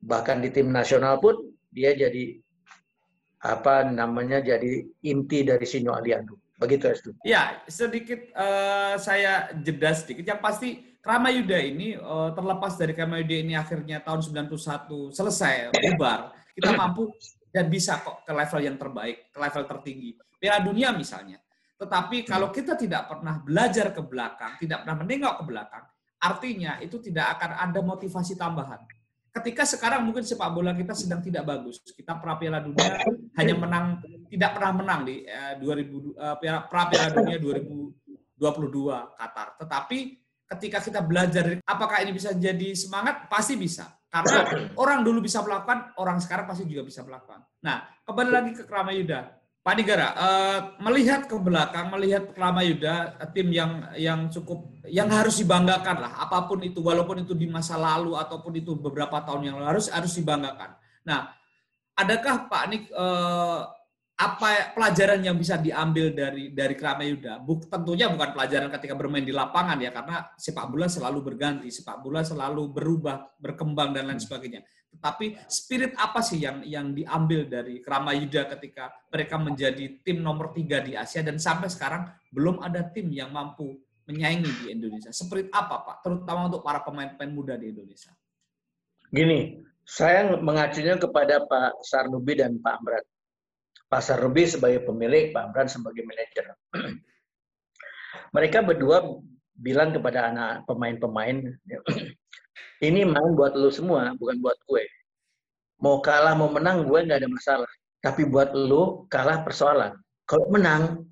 Bahkan 0.00 0.40
di 0.40 0.48
tim 0.52 0.72
nasional 0.72 1.20
pun 1.20 1.52
dia 1.68 1.92
jadi 1.92 2.40
apa 3.44 3.84
namanya 3.84 4.40
jadi 4.40 4.80
inti 5.04 5.44
dari 5.44 5.64
Sinyo 5.68 5.92
Aliando. 5.92 6.40
Begitu 6.56 6.88
Estu. 6.88 7.10
Ya, 7.28 7.60
sedikit 7.68 8.32
uh, 8.32 8.96
saya 8.96 9.52
jeda 9.60 9.92
sedikit. 9.92 10.24
Yang 10.24 10.40
pasti 10.40 10.70
Kramayuda 11.04 11.60
ini 11.60 12.00
uh, 12.00 12.32
terlepas 12.32 12.80
dari 12.80 12.96
Kramayuda 12.96 13.36
ini 13.36 13.52
akhirnya 13.52 14.00
tahun 14.00 14.24
91 14.24 15.12
selesai 15.12 15.76
bubar, 15.76 16.32
kita 16.56 16.72
mampu 16.80 17.12
dan 17.52 17.68
bisa 17.68 18.00
kok 18.00 18.24
ke 18.24 18.32
level 18.32 18.60
yang 18.64 18.80
terbaik, 18.80 19.28
ke 19.28 19.36
level 19.36 19.62
tertinggi. 19.68 20.16
Piala 20.40 20.64
dunia 20.64 20.96
misalnya. 20.96 21.36
Tetapi 21.76 22.24
kalau 22.24 22.48
kita 22.48 22.72
tidak 22.72 23.12
pernah 23.12 23.36
belajar 23.36 23.92
ke 23.92 24.00
belakang, 24.00 24.56
tidak 24.56 24.80
pernah 24.80 24.96
menengok 25.04 25.34
ke 25.38 25.44
belakang, 25.44 25.84
artinya 26.24 26.80
itu 26.80 26.96
tidak 27.04 27.36
akan 27.36 27.50
ada 27.68 27.80
motivasi 27.84 28.40
tambahan. 28.40 28.80
Ketika 29.28 29.68
sekarang 29.68 30.08
mungkin 30.08 30.24
sepak 30.24 30.56
bola 30.56 30.72
kita 30.72 30.96
sedang 30.96 31.20
tidak 31.20 31.44
bagus, 31.44 31.84
kita 31.92 32.16
pra 32.16 32.40
Piala 32.40 32.64
Dunia 32.64 32.96
hanya 33.36 33.54
menang, 33.60 34.00
tidak 34.32 34.56
pernah 34.56 34.72
menang 34.72 35.00
di 35.04 35.26
eh, 35.28 35.60
2000 35.60 36.40
eh, 36.40 36.62
pra 36.64 36.88
Piala 36.88 37.12
Dunia 37.12 37.36
2022 37.36 38.40
Qatar. 39.20 39.60
Tetapi 39.60 40.23
ketika 40.56 40.78
kita 40.80 41.00
belajar, 41.02 41.58
apakah 41.66 42.00
ini 42.02 42.14
bisa 42.14 42.30
jadi 42.32 42.72
semangat? 42.78 43.26
Pasti 43.26 43.58
bisa. 43.58 43.90
Karena 44.06 44.46
orang 44.82 45.02
dulu 45.02 45.24
bisa 45.24 45.42
melakukan, 45.42 45.92
orang 45.98 46.22
sekarang 46.22 46.46
pasti 46.46 46.64
juga 46.70 46.86
bisa 46.86 47.02
melakukan. 47.02 47.42
Nah, 47.60 47.82
kembali 48.06 48.30
lagi 48.30 48.50
ke 48.54 48.62
Kramayuda. 48.64 49.42
Pak 49.64 49.80
Nigara, 49.80 50.08
uh, 50.12 50.58
melihat 50.84 51.24
ke 51.24 51.32
belakang, 51.40 51.88
melihat 51.88 52.36
Kramayuda, 52.36 53.16
tim 53.32 53.48
yang 53.48 53.88
yang 53.96 54.28
cukup, 54.28 54.68
yang 54.84 55.08
harus 55.08 55.40
dibanggakan 55.40 56.04
lah, 56.04 56.12
apa 56.20 56.44
pun 56.44 56.60
itu, 56.60 56.84
walaupun 56.84 57.24
itu 57.24 57.32
di 57.32 57.48
masa 57.48 57.80
lalu 57.80 58.12
ataupun 58.12 58.60
itu 58.60 58.76
beberapa 58.76 59.24
tahun 59.24 59.48
yang 59.48 59.56
lalu 59.56 59.80
harus 59.80 59.88
harus 59.88 60.12
dibanggakan. 60.20 60.76
Nah, 61.08 61.32
adakah 61.96 62.44
Pak 62.44 62.64
Nik 62.68 62.84
uh, 62.92 63.72
apa 64.14 64.70
pelajaran 64.78 65.26
yang 65.26 65.34
bisa 65.34 65.58
diambil 65.58 66.14
dari 66.14 66.54
dari 66.54 66.78
Kramayuda? 66.78 67.42
Buk, 67.42 67.66
tentunya 67.66 68.06
bukan 68.06 68.30
pelajaran 68.30 68.70
ketika 68.70 68.94
bermain 68.94 69.26
di 69.26 69.34
lapangan 69.34 69.74
ya, 69.82 69.90
karena 69.90 70.30
sepak 70.38 70.70
bola 70.70 70.86
selalu 70.86 71.18
berganti, 71.34 71.66
sepak 71.66 71.98
bola 71.98 72.22
selalu 72.22 72.70
berubah, 72.70 73.34
berkembang 73.42 73.90
dan 73.90 74.06
lain 74.06 74.22
hmm. 74.22 74.26
sebagainya. 74.30 74.62
Tetapi 74.94 75.50
spirit 75.50 75.98
apa 75.98 76.22
sih 76.22 76.38
yang 76.38 76.62
yang 76.62 76.94
diambil 76.94 77.50
dari 77.50 77.82
Kramayuda 77.82 78.46
ketika 78.54 78.94
mereka 79.10 79.34
menjadi 79.42 79.84
tim 80.06 80.22
nomor 80.22 80.54
tiga 80.54 80.78
di 80.78 80.94
Asia 80.94 81.26
dan 81.26 81.42
sampai 81.42 81.66
sekarang 81.66 82.06
belum 82.30 82.62
ada 82.62 82.86
tim 82.94 83.10
yang 83.10 83.34
mampu 83.34 83.74
menyaingi 84.06 84.50
di 84.62 84.64
Indonesia. 84.70 85.10
Spirit 85.10 85.50
apa 85.50 85.82
Pak, 85.82 85.96
terutama 86.06 86.46
untuk 86.46 86.62
para 86.62 86.86
pemain-pemain 86.86 87.34
muda 87.34 87.58
di 87.58 87.74
Indonesia? 87.74 88.14
Gini, 89.10 89.58
saya 89.82 90.38
mengacunya 90.38 90.94
kepada 90.94 91.42
Pak 91.42 91.82
Sarnubi 91.82 92.38
dan 92.38 92.62
Pak 92.62 92.74
Amrat 92.78 93.04
Pasar 93.94 94.18
Ruby 94.18 94.42
sebagai 94.42 94.82
pemilik, 94.82 95.30
Pak 95.30 95.54
Amran 95.54 95.70
sebagai 95.70 96.02
manajer. 96.02 96.50
Mereka 98.34 98.66
berdua 98.66 99.22
bilang 99.54 99.94
kepada 99.94 100.34
anak 100.34 100.66
pemain-pemain, 100.66 101.54
ini 102.90 103.06
main 103.06 103.32
buat 103.38 103.54
lu 103.54 103.70
semua, 103.70 104.10
bukan 104.18 104.42
buat 104.42 104.58
gue. 104.66 104.82
Mau 105.78 106.02
kalah, 106.02 106.34
mau 106.34 106.50
menang, 106.50 106.82
gue 106.90 107.06
nggak 107.06 107.22
ada 107.22 107.30
masalah. 107.30 107.70
Tapi 108.02 108.26
buat 108.26 108.50
lu 108.50 109.06
kalah 109.06 109.46
persoalan. 109.46 109.94
Kalau 110.26 110.50
menang, 110.50 111.06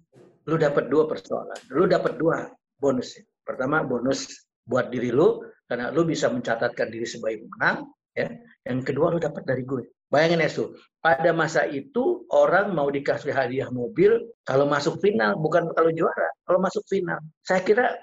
lu 0.50 0.58
dapat 0.58 0.90
dua 0.90 1.06
persoalan. 1.06 1.60
Lu 1.70 1.86
dapat 1.86 2.18
dua 2.18 2.50
bonus. 2.82 3.14
Pertama, 3.46 3.86
bonus 3.86 4.26
buat 4.66 4.90
diri 4.90 5.14
lu, 5.14 5.38
karena 5.70 5.94
lu 5.94 6.02
bisa 6.02 6.26
mencatatkan 6.34 6.90
diri 6.90 7.06
sebagai 7.06 7.46
pemenang. 7.46 7.86
Ya. 8.12 8.28
Yang 8.68 8.92
kedua, 8.92 9.10
lu 9.12 9.18
dapat 9.18 9.42
dari 9.48 9.64
gue. 9.64 9.88
Bayangin 10.12 10.44
Esu, 10.44 10.76
pada 11.00 11.32
masa 11.32 11.64
itu 11.64 12.28
orang 12.28 12.76
mau 12.76 12.92
dikasih 12.92 13.32
hadiah 13.32 13.72
mobil 13.72 14.28
kalau 14.44 14.68
masuk 14.68 15.00
final, 15.00 15.40
bukan 15.40 15.72
kalau 15.72 15.88
juara, 15.88 16.28
kalau 16.44 16.60
masuk 16.60 16.84
final. 16.84 17.16
Saya 17.40 17.64
kira 17.64 17.96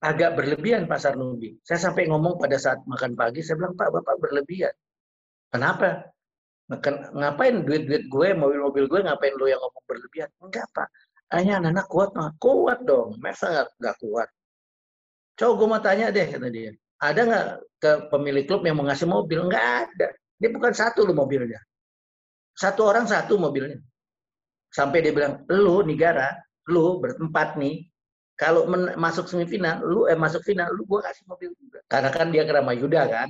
agak 0.00 0.32
berlebihan 0.40 0.88
Pak 0.88 0.96
Sarnubi. 0.96 1.60
Saya 1.60 1.76
sampai 1.76 2.08
ngomong 2.08 2.40
pada 2.40 2.56
saat 2.56 2.80
makan 2.88 3.12
pagi, 3.12 3.44
saya 3.44 3.60
bilang, 3.60 3.76
Pak, 3.76 3.88
Bapak 3.92 4.16
berlebihan. 4.16 4.72
Kenapa? 5.52 6.08
Ngapain 7.14 7.62
duit-duit 7.62 8.08
gue, 8.08 8.28
mobil-mobil 8.32 8.88
gue, 8.88 9.00
ngapain 9.04 9.36
lo 9.36 9.46
yang 9.46 9.60
ngomong 9.60 9.84
berlebihan? 9.86 10.32
Enggak, 10.40 10.66
Pak. 10.72 10.88
Hanya 11.36 11.60
anak-anak 11.60 11.86
kuat, 11.92 12.10
mah. 12.16 12.30
Kuat 12.40 12.78
dong. 12.88 13.18
Masa 13.20 13.68
nggak 13.76 13.96
kuat? 14.02 14.28
Coba 15.36 15.52
gue 15.52 15.68
mau 15.68 15.82
tanya 15.84 16.06
deh, 16.08 16.26
kata 16.26 16.48
dia. 16.48 16.72
Ada 16.96 17.20
nggak 17.28 17.46
ke 17.76 17.90
pemilik 18.08 18.44
klub 18.48 18.64
yang 18.64 18.80
mau 18.80 18.88
ngasih 18.88 19.08
mobil? 19.08 19.44
Nggak 19.46 19.66
ada. 19.84 20.06
Dia 20.40 20.48
bukan 20.52 20.72
satu 20.72 21.04
lu 21.04 21.12
mobilnya. 21.12 21.60
Satu 22.56 22.88
orang 22.88 23.04
satu 23.04 23.36
mobilnya. 23.36 23.76
Sampai 24.72 25.04
dia 25.04 25.12
bilang, 25.12 25.44
lu 25.48 25.84
negara, 25.84 26.36
lu 26.68 27.00
berempat 27.00 27.56
nih, 27.56 27.88
kalau 28.36 28.68
masuk 28.96 29.28
semifinal, 29.28 29.80
lu 29.80 30.04
eh 30.08 30.16
masuk 30.16 30.44
final, 30.44 30.68
lu 30.72 30.84
gua 30.84 31.04
kasih 31.08 31.24
mobil 31.24 31.52
juga. 31.56 31.80
Karena 31.88 32.12
kan 32.12 32.28
dia 32.28 32.44
kerama 32.44 32.76
Yuda 32.76 33.08
kan, 33.08 33.28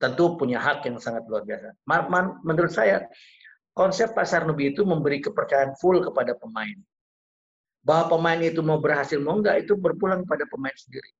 tentu 0.00 0.40
punya 0.40 0.56
hak 0.60 0.88
yang 0.88 0.96
sangat 0.96 1.28
luar 1.28 1.44
biasa. 1.44 1.76
Menurut 2.44 2.72
saya, 2.72 3.04
konsep 3.76 4.16
pasar 4.16 4.48
nubi 4.48 4.72
itu 4.72 4.84
memberi 4.88 5.20
kepercayaan 5.20 5.76
full 5.76 6.00
kepada 6.00 6.32
pemain. 6.36 6.76
Bahwa 7.84 8.16
pemain 8.16 8.40
itu 8.40 8.64
mau 8.64 8.80
berhasil 8.80 9.20
mau 9.20 9.36
enggak, 9.36 9.68
itu 9.68 9.76
berpulang 9.76 10.24
pada 10.24 10.48
pemain 10.48 10.76
sendiri. 10.76 11.12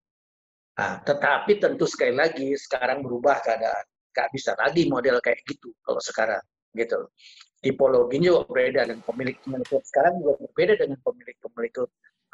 Nah, 0.72 1.04
tetapi 1.04 1.60
tentu 1.60 1.84
sekali 1.84 2.16
lagi 2.16 2.56
sekarang 2.56 3.04
berubah 3.04 3.44
keadaan. 3.44 3.84
Nggak 4.12 4.28
bisa 4.32 4.52
lagi 4.56 4.88
model 4.88 5.20
kayak 5.20 5.40
gitu 5.44 5.72
kalau 5.84 6.00
sekarang 6.00 6.40
gitu. 6.72 7.08
Tipologinya 7.62 8.32
juga 8.34 8.42
berbeda 8.48 8.80
dan 8.88 8.98
pemilik 9.04 9.36
pemilik 9.44 9.68
sekarang 9.68 10.18
juga 10.20 10.34
berbeda 10.48 10.72
dengan 10.80 10.98
pemilik 11.04 11.36
pemilik 11.38 11.72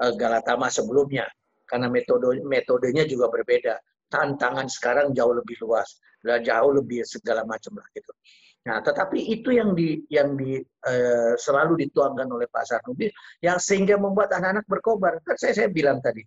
uh, 0.03 0.13
Galatama 0.15 0.71
sebelumnya. 0.71 1.27
Karena 1.69 1.91
metode 1.91 2.41
metodenya 2.47 3.05
juga 3.05 3.29
berbeda. 3.29 3.77
Tantangan 4.09 4.71
sekarang 4.71 5.13
jauh 5.13 5.35
lebih 5.35 5.59
luas. 5.61 5.99
Jauh 6.23 6.73
lebih 6.75 7.07
segala 7.07 7.47
macam 7.47 7.79
lah 7.79 7.87
gitu. 7.95 8.11
Nah 8.67 8.83
tetapi 8.83 9.19
itu 9.35 9.55
yang 9.55 9.75
di 9.75 10.03
yang 10.11 10.35
di 10.39 10.59
uh, 10.63 11.35
selalu 11.39 11.87
dituangkan 11.87 12.27
oleh 12.27 12.47
Pak 12.51 12.65
Sarnubi 12.67 13.11
yang 13.43 13.59
sehingga 13.61 13.99
membuat 14.01 14.33
anak-anak 14.35 14.65
berkobar. 14.67 15.21
Kan 15.27 15.37
saya 15.39 15.55
saya 15.55 15.69
bilang 15.71 16.01
tadi 16.03 16.23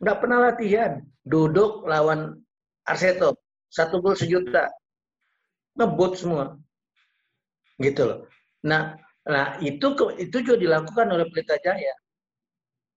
nggak 0.00 0.18
pernah 0.18 0.38
latihan 0.48 1.04
duduk 1.22 1.84
lawan 1.84 2.40
Arseto 2.88 3.36
satu 3.70 4.02
gol 4.02 4.18
sejuta. 4.18 4.66
Ngebut 5.78 6.18
semua. 6.18 6.58
Gitu 7.78 8.02
loh. 8.02 8.26
Nah, 8.66 8.98
nah 9.24 9.56
itu 9.62 9.94
itu 10.18 10.36
juga 10.42 10.58
dilakukan 10.58 11.06
oleh 11.06 11.24
Pelita 11.30 11.56
Jaya. 11.62 11.94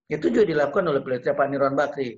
Itu 0.10 0.34
juga 0.34 0.50
dilakukan 0.50 0.90
oleh 0.90 1.02
Pelita 1.06 1.38
Pak 1.38 1.48
Nirwan 1.48 1.78
Bakri. 1.78 2.18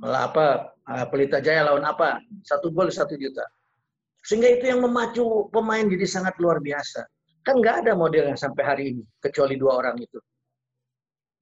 Apa 0.00 0.70
ah, 0.86 1.04
Pelita 1.10 1.42
Jaya 1.42 1.66
lawan 1.66 1.82
apa? 1.84 2.22
Satu 2.46 2.70
gol 2.70 2.88
satu 2.94 3.18
juta. 3.18 3.42
Sehingga 4.22 4.48
itu 4.54 4.70
yang 4.70 4.86
memacu 4.86 5.50
pemain 5.50 5.84
jadi 5.84 6.06
sangat 6.06 6.38
luar 6.38 6.62
biasa. 6.62 7.04
Kan 7.42 7.58
nggak 7.58 7.84
ada 7.84 7.92
model 7.98 8.30
yang 8.32 8.38
sampai 8.38 8.62
hari 8.62 8.84
ini 8.94 9.02
kecuali 9.18 9.58
dua 9.58 9.82
orang 9.82 9.98
itu. 9.98 10.20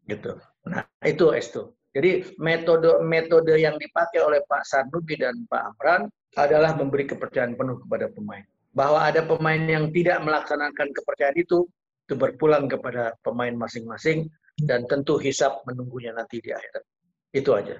Gitu. 0.09 0.33
Nah, 0.65 0.83
itu 1.05 1.37
Esto. 1.37 1.78
Jadi 1.93 2.37
metode 2.37 3.01
metode 3.01 3.57
yang 3.57 3.81
dipakai 3.81 4.21
oleh 4.21 4.45
Pak 4.45 4.63
Sarnubi 4.69 5.17
dan 5.17 5.49
Pak 5.49 5.75
Amran 5.75 6.03
adalah 6.37 6.77
memberi 6.77 7.09
kepercayaan 7.09 7.57
penuh 7.57 7.81
kepada 7.81 8.13
pemain. 8.13 8.45
Bahwa 8.77 9.09
ada 9.09 9.25
pemain 9.25 9.59
yang 9.59 9.89
tidak 9.91 10.21
melaksanakan 10.23 10.89
kepercayaan 10.93 11.37
itu, 11.41 11.65
itu 12.05 12.15
berpulang 12.15 12.69
kepada 12.69 13.17
pemain 13.25 13.53
masing-masing 13.57 14.29
dan 14.61 14.85
tentu 14.85 15.17
hisap 15.17 15.65
menunggunya 15.65 16.13
nanti 16.13 16.39
di 16.45 16.53
akhirat. 16.53 16.85
Itu 17.33 17.57
aja. 17.57 17.77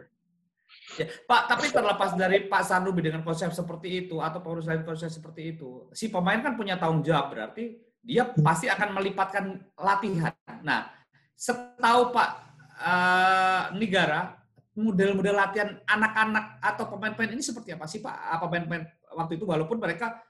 Ya, 0.97 1.07
Pak, 1.25 1.43
tapi 1.49 1.73
terlepas 1.73 2.13
dari 2.17 2.49
Pak 2.49 2.63
Sanubi 2.65 3.01
dengan 3.01 3.25
konsep 3.25 3.53
seperti 3.53 4.05
itu 4.05 4.21
atau 4.21 4.41
pengurus 4.41 4.69
lain 4.69 4.85
konsep 4.85 5.09
seperti 5.09 5.57
itu, 5.57 5.89
si 5.97 6.13
pemain 6.13 6.41
kan 6.41 6.57
punya 6.57 6.77
tanggung 6.77 7.01
jawab 7.05 7.33
berarti 7.33 7.81
dia 8.05 8.29
pasti 8.41 8.69
akan 8.69 8.97
melipatkan 8.97 9.45
latihan. 9.81 10.33
Nah, 10.65 10.89
setahu 11.37 12.13
Pak 12.13 12.48
uh, 12.79 13.75
Negara, 13.75 14.39
model-model 14.79 15.35
latihan 15.35 15.71
anak-anak 15.85 16.63
atau 16.63 16.85
pemain-pemain 16.87 17.35
ini 17.35 17.43
seperti 17.43 17.75
apa 17.75 17.91
sih 17.91 17.99
Pak? 17.99 18.15
Apa 18.39 18.47
pemain-pemain 18.47 18.87
waktu 19.19 19.33
itu 19.37 19.45
walaupun 19.45 19.83
mereka 19.83 20.23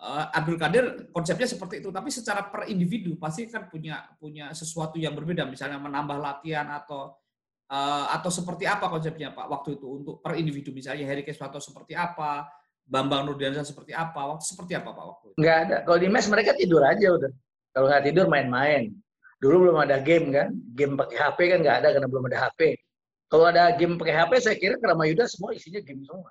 uh, 0.00 0.32
Abdul 0.32 0.56
Kadir 0.56 0.84
konsepnya 1.12 1.44
seperti 1.44 1.84
itu, 1.84 1.92
tapi 1.92 2.08
secara 2.08 2.48
per 2.48 2.66
individu 2.72 3.20
pasti 3.20 3.44
kan 3.46 3.68
punya 3.68 4.00
punya 4.16 4.56
sesuatu 4.56 4.96
yang 4.96 5.12
berbeda, 5.12 5.44
misalnya 5.44 5.76
menambah 5.76 6.16
latihan 6.16 6.66
atau 6.72 7.20
uh, 7.70 8.06
atau 8.16 8.30
seperti 8.32 8.64
apa 8.64 8.88
konsepnya 8.88 9.30
Pak 9.36 9.46
waktu 9.46 9.78
itu 9.78 9.86
untuk 9.86 10.16
per 10.24 10.34
individu 10.40 10.72
misalnya 10.72 11.04
Heri 11.04 11.22
Keswato 11.22 11.60
seperti 11.60 11.92
apa, 11.92 12.48
Bambang 12.88 13.28
Nurdiansyah 13.28 13.62
seperti 13.62 13.94
apa, 13.94 14.34
waktu 14.34 14.44
seperti 14.48 14.72
apa 14.74 14.90
Pak 14.90 15.04
waktu 15.04 15.24
itu? 15.30 15.36
Enggak 15.38 15.56
ada. 15.68 15.76
Kalau 15.86 15.98
di 16.00 16.08
mes 16.08 16.26
mereka 16.26 16.52
tidur 16.56 16.82
aja 16.82 17.06
udah. 17.14 17.32
Kalau 17.70 17.86
nggak 17.86 18.04
tidur 18.10 18.26
main-main. 18.26 18.90
Dulu 19.40 19.56
belum 19.66 19.76
ada 19.80 19.96
game 20.04 20.28
kan, 20.28 20.52
game 20.76 20.94
pakai 21.00 21.16
HP 21.16 21.38
kan 21.48 21.58
nggak 21.64 21.76
ada 21.80 21.88
karena 21.96 22.08
belum 22.12 22.24
ada 22.28 22.38
HP. 22.44 22.76
Kalau 23.30 23.44
ada 23.48 23.72
game 23.72 23.96
pakai 23.96 24.14
HP, 24.14 24.32
saya 24.42 24.56
kira 24.60 24.74
Kerama 24.76 25.08
Yuda 25.08 25.24
semua 25.24 25.56
isinya 25.56 25.80
game 25.80 26.04
semua. 26.04 26.28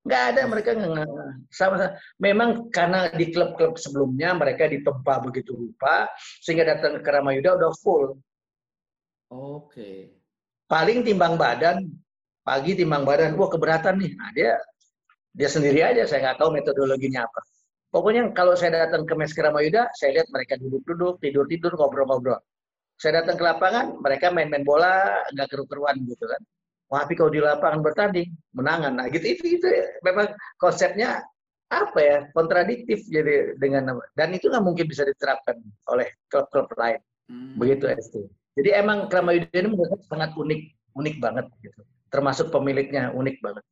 Nggak 0.00 0.22
ada 0.34 0.42
mereka 0.48 0.70
nggak 0.74 1.06
sama, 1.52 1.74
sama. 1.78 1.86
Memang 2.18 2.72
karena 2.72 3.12
di 3.12 3.30
klub-klub 3.30 3.76
sebelumnya 3.78 4.34
mereka 4.34 4.66
ditempa 4.66 5.20
begitu 5.22 5.54
rupa, 5.54 6.10
sehingga 6.42 6.66
datang 6.66 6.98
ke 6.98 7.00
Kerama 7.06 7.30
Yuda 7.36 7.54
udah 7.60 7.72
full. 7.78 8.18
Oke. 9.30 9.70
Okay. 9.70 9.98
Paling 10.66 11.06
timbang 11.06 11.38
badan, 11.38 11.86
pagi 12.42 12.74
timbang 12.74 13.06
badan, 13.06 13.38
wah 13.38 13.46
keberatan 13.46 13.94
nih. 14.00 14.12
Nah, 14.18 14.30
dia 14.34 14.52
dia 15.30 15.46
sendiri 15.46 15.86
aja, 15.86 16.02
saya 16.08 16.30
nggak 16.30 16.38
tahu 16.42 16.50
metodologinya 16.50 17.28
apa. 17.28 17.40
Pokoknya 17.90 18.30
kalau 18.30 18.54
saya 18.54 18.86
datang 18.86 19.02
ke 19.02 19.14
Mes 19.18 19.34
Keramayuda, 19.34 19.90
saya 19.98 20.22
lihat 20.22 20.30
mereka 20.30 20.54
duduk-duduk, 20.62 21.18
tidur-tidur, 21.18 21.74
ngobrol-ngobrol. 21.74 22.38
Saya 23.02 23.22
datang 23.22 23.34
ke 23.34 23.44
lapangan, 23.44 23.98
mereka 23.98 24.30
main-main 24.30 24.62
bola, 24.62 25.26
nggak 25.34 25.48
keru-keruan 25.50 25.98
gitu 26.06 26.22
kan. 26.30 26.40
Wah, 26.90 27.02
tapi 27.02 27.18
kalau 27.18 27.30
di 27.34 27.42
lapangan 27.42 27.82
bertanding, 27.82 28.30
menangan. 28.54 28.98
Nah, 28.98 29.06
gitu 29.10 29.26
itu 29.26 29.58
itu 29.58 29.66
memang 30.06 30.30
konsepnya 30.58 31.22
apa 31.70 31.98
ya 32.02 32.18
kontradiktif 32.34 33.06
jadi 33.06 33.54
dengan 33.54 34.02
dan 34.18 34.34
itu 34.34 34.50
nggak 34.50 34.66
mungkin 34.66 34.90
bisa 34.90 35.06
diterapkan 35.06 35.58
oleh 35.90 36.10
klub-klub 36.26 36.66
lain. 36.74 36.98
Hmm. 37.30 37.54
Begitu 37.58 37.86
ST. 37.94 38.14
Jadi 38.58 38.70
emang 38.74 39.06
Kramayuda 39.06 39.54
ini 39.54 39.70
menurut 39.70 40.02
sangat 40.10 40.34
unik, 40.34 40.60
unik 40.98 41.16
banget 41.22 41.46
gitu. 41.62 41.80
Termasuk 42.10 42.50
pemiliknya 42.50 43.14
unik 43.14 43.36
banget. 43.38 43.64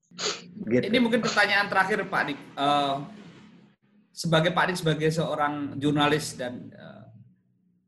Gitu. 0.71 0.85
Ini 0.87 0.99
mungkin 1.03 1.19
pertanyaan 1.19 1.67
terakhir 1.67 2.07
Pak 2.07 2.23
Dik. 2.31 2.39
Uh, 2.55 3.03
sebagai 4.19 4.51
Pak 4.51 4.65
Dik 4.67 4.79
sebagai 4.83 5.11
seorang 5.15 5.79
jurnalis 5.79 6.35
dan 6.35 6.75
uh, 6.75 7.07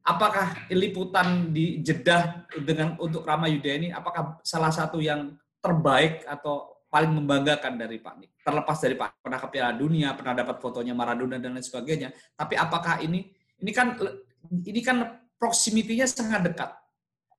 apakah 0.07 0.71
liputan 0.71 1.51
di 1.51 1.83
Jeddah 1.83 2.47
dengan 2.63 2.95
untuk 3.03 3.27
Rama 3.27 3.51
Yuda 3.51 3.71
ini 3.75 3.89
apakah 3.91 4.39
salah 4.47 4.71
satu 4.71 5.03
yang 5.03 5.35
terbaik 5.59 6.23
atau 6.31 6.87
paling 6.87 7.11
membanggakan 7.19 7.75
dari 7.75 7.99
Pak 7.99 8.15
Dik? 8.23 8.31
Terlepas 8.47 8.79
dari 8.79 8.95
Pak 8.95 9.27
pernah 9.27 9.43
ke 9.43 9.49
Piala 9.51 9.75
Dunia, 9.75 10.15
pernah 10.15 10.39
dapat 10.39 10.63
fotonya 10.63 10.95
Maradona 10.95 11.43
dan 11.43 11.59
lain 11.59 11.67
sebagainya, 11.67 12.15
tapi 12.39 12.55
apakah 12.55 13.03
ini 13.03 13.27
ini 13.59 13.71
kan 13.75 13.99
ini 14.47 14.81
kan 14.87 15.27
proximity-nya 15.35 16.07
sangat 16.07 16.47
dekat. 16.47 16.71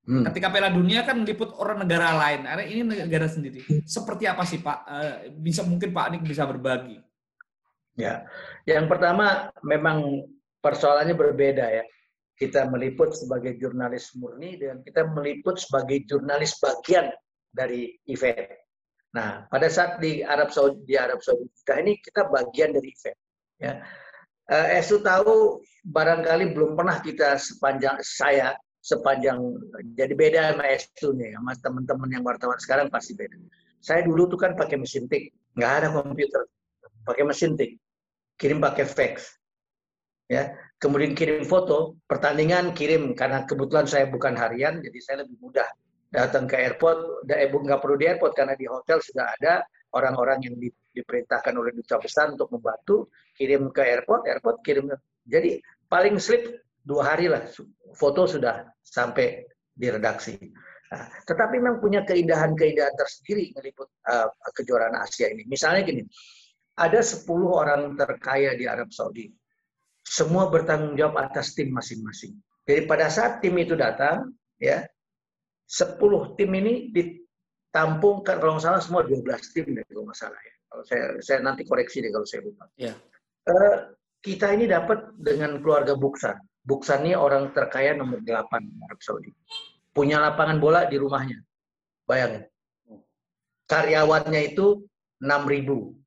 Hmm. 0.04 0.25
Ketika 0.27 0.51
Piala 0.51 0.67
Dunia 0.73 1.08
kan 1.08 1.15
meliput 1.15 1.56
orang 1.56 1.88
negara 1.88 2.12
lain, 2.17 2.43
ini 2.67 2.82
negara 2.84 3.32
sendiri. 3.32 3.63
Seperti 3.88 4.27
apa 4.27 4.43
sih 4.43 4.60
Pak? 4.60 4.77
Eh, 4.84 5.15
bisa 5.32 5.63
mungkin 5.63 5.95
Pak 5.95 6.08
Dik 6.12 6.23
bisa 6.27 6.43
berbagi. 6.43 6.99
Ya, 8.01 8.25
yang 8.65 8.89
pertama 8.89 9.53
memang 9.61 10.25
persoalannya 10.65 11.13
berbeda 11.13 11.65
ya. 11.69 11.85
Kita 12.33 12.65
meliput 12.65 13.13
sebagai 13.13 13.53
jurnalis 13.61 14.17
murni 14.17 14.57
dan 14.57 14.81
kita 14.81 15.05
meliput 15.13 15.61
sebagai 15.61 16.01
jurnalis 16.09 16.57
bagian 16.57 17.13
dari 17.53 17.93
event. 18.09 18.49
Nah, 19.13 19.45
pada 19.45 19.69
saat 19.69 20.01
di 20.01 20.25
Arab 20.25 20.49
Saudi 20.49 20.81
di 20.89 20.97
Arab 20.97 21.21
Saudi 21.21 21.45
kita 21.61 21.77
ini 21.85 22.01
kita 22.01 22.25
bagian 22.33 22.73
dari 22.73 22.89
event. 22.89 23.19
Ya, 23.61 23.73
uh, 24.49 24.67
Esu 24.73 25.05
tahu 25.05 25.61
barangkali 25.85 26.57
belum 26.57 26.73
pernah 26.73 26.97
kita 27.05 27.37
sepanjang 27.37 28.01
saya 28.01 28.57
sepanjang 28.81 29.37
jadi 29.93 30.13
beda 30.17 30.41
sama 30.57 30.65
Esu 30.73 31.13
nih, 31.13 31.37
sama 31.37 31.53
teman-teman 31.61 32.09
yang 32.09 32.25
wartawan 32.25 32.57
sekarang 32.57 32.89
pasti 32.89 33.13
beda. 33.13 33.37
Saya 33.85 34.01
dulu 34.01 34.25
tuh 34.33 34.41
kan 34.41 34.57
pakai 34.57 34.81
mesin 34.81 35.05
tik, 35.05 35.29
nggak 35.53 35.71
ada 35.85 35.87
komputer, 35.93 36.41
pakai 37.05 37.21
mesin 37.29 37.53
tik 37.53 37.77
kirim 38.41 38.58
pakai 38.58 38.89
fax. 38.89 39.38
Ya, 40.25 40.56
kemudian 40.82 41.13
kirim 41.13 41.45
foto, 41.45 42.01
pertandingan 42.10 42.73
kirim 42.73 43.13
karena 43.13 43.45
kebetulan 43.45 43.86
saya 43.86 44.08
bukan 44.10 44.34
harian, 44.34 44.82
jadi 44.82 44.99
saya 45.04 45.17
lebih 45.27 45.38
mudah 45.43 45.67
datang 46.10 46.49
ke 46.49 46.58
airport. 46.58 47.27
Eh, 47.30 47.51
nggak 47.51 47.80
perlu 47.84 47.99
di 48.01 48.10
airport 48.10 48.34
karena 48.34 48.58
di 48.58 48.65
hotel 48.65 49.04
sudah 49.04 49.30
ada 49.38 49.62
orang-orang 49.93 50.39
yang 50.47 50.56
di, 50.56 50.71
diperintahkan 50.71 51.54
oleh 51.54 51.75
duta 51.75 51.99
besar 51.99 52.32
untuk 52.32 52.47
membantu 52.49 53.12
kirim 53.36 53.69
ke 53.75 53.84
airport, 53.84 54.25
airport 54.25 54.63
kirim. 54.63 54.88
Jadi 55.27 55.60
paling 55.86 56.15
slip 56.17 56.63
dua 56.82 57.13
hari 57.13 57.30
lah 57.30 57.45
foto 57.93 58.25
sudah 58.25 58.65
sampai 58.82 59.45
di 59.71 59.88
redaksi. 59.91 60.39
Nah, 60.91 61.08
tetapi 61.23 61.56
memang 61.60 61.80
punya 61.80 62.04
keindahan-keindahan 62.04 62.95
tersendiri 62.99 63.56
meliput 63.56 63.88
uh, 64.12 64.27
kejuaraan 64.51 64.95
Asia 64.99 65.32
ini. 65.32 65.47
Misalnya 65.47 65.88
gini, 65.88 66.04
ada 66.77 66.99
10 67.03 67.27
orang 67.47 67.95
terkaya 67.99 68.55
di 68.55 68.65
Arab 68.65 68.91
Saudi. 68.95 69.27
Semua 70.01 70.49
bertanggung 70.49 70.97
jawab 70.97 71.29
atas 71.29 71.53
tim 71.53 71.71
masing-masing. 71.71 72.36
Jadi 72.65 72.88
pada 72.88 73.12
saat 73.12 73.43
tim 73.43 73.57
itu 73.60 73.75
datang, 73.77 74.34
ya 74.57 74.86
10 75.67 76.36
tim 76.36 76.51
ini 76.57 76.91
ditampungkan 76.91 78.39
kalau 78.39 78.57
nggak 78.57 78.65
salah 78.65 78.81
semua 78.84 79.01
12 79.07 79.23
tim 79.55 79.65
deh 79.77 79.86
kalau 79.88 80.03
nggak 80.07 80.19
salah 80.19 80.41
ya. 80.41 80.53
Kalau 80.71 80.84
saya 80.88 81.03
saya 81.19 81.39
nanti 81.43 81.63
koreksi 81.67 81.99
deh 81.99 82.12
kalau 82.12 82.27
saya 82.27 82.41
lupa. 82.47 82.65
Ya. 82.79 82.93
Uh, 83.47 83.95
kita 84.21 84.53
ini 84.53 84.69
dapat 84.69 85.15
dengan 85.17 85.60
keluarga 85.60 85.97
Buksan. 85.97 86.38
Buksan 86.62 87.10
ini 87.10 87.17
orang 87.17 87.55
terkaya 87.57 87.97
nomor 87.97 88.21
8 88.21 88.86
Arab 88.86 88.99
Saudi. 89.01 89.34
Punya 89.91 90.21
lapangan 90.21 90.62
bola 90.62 90.86
di 90.86 90.95
rumahnya. 91.01 91.41
Bayangin. 92.05 92.45
Karyawannya 93.65 94.41
itu 94.53 94.84
6.000 95.23 96.00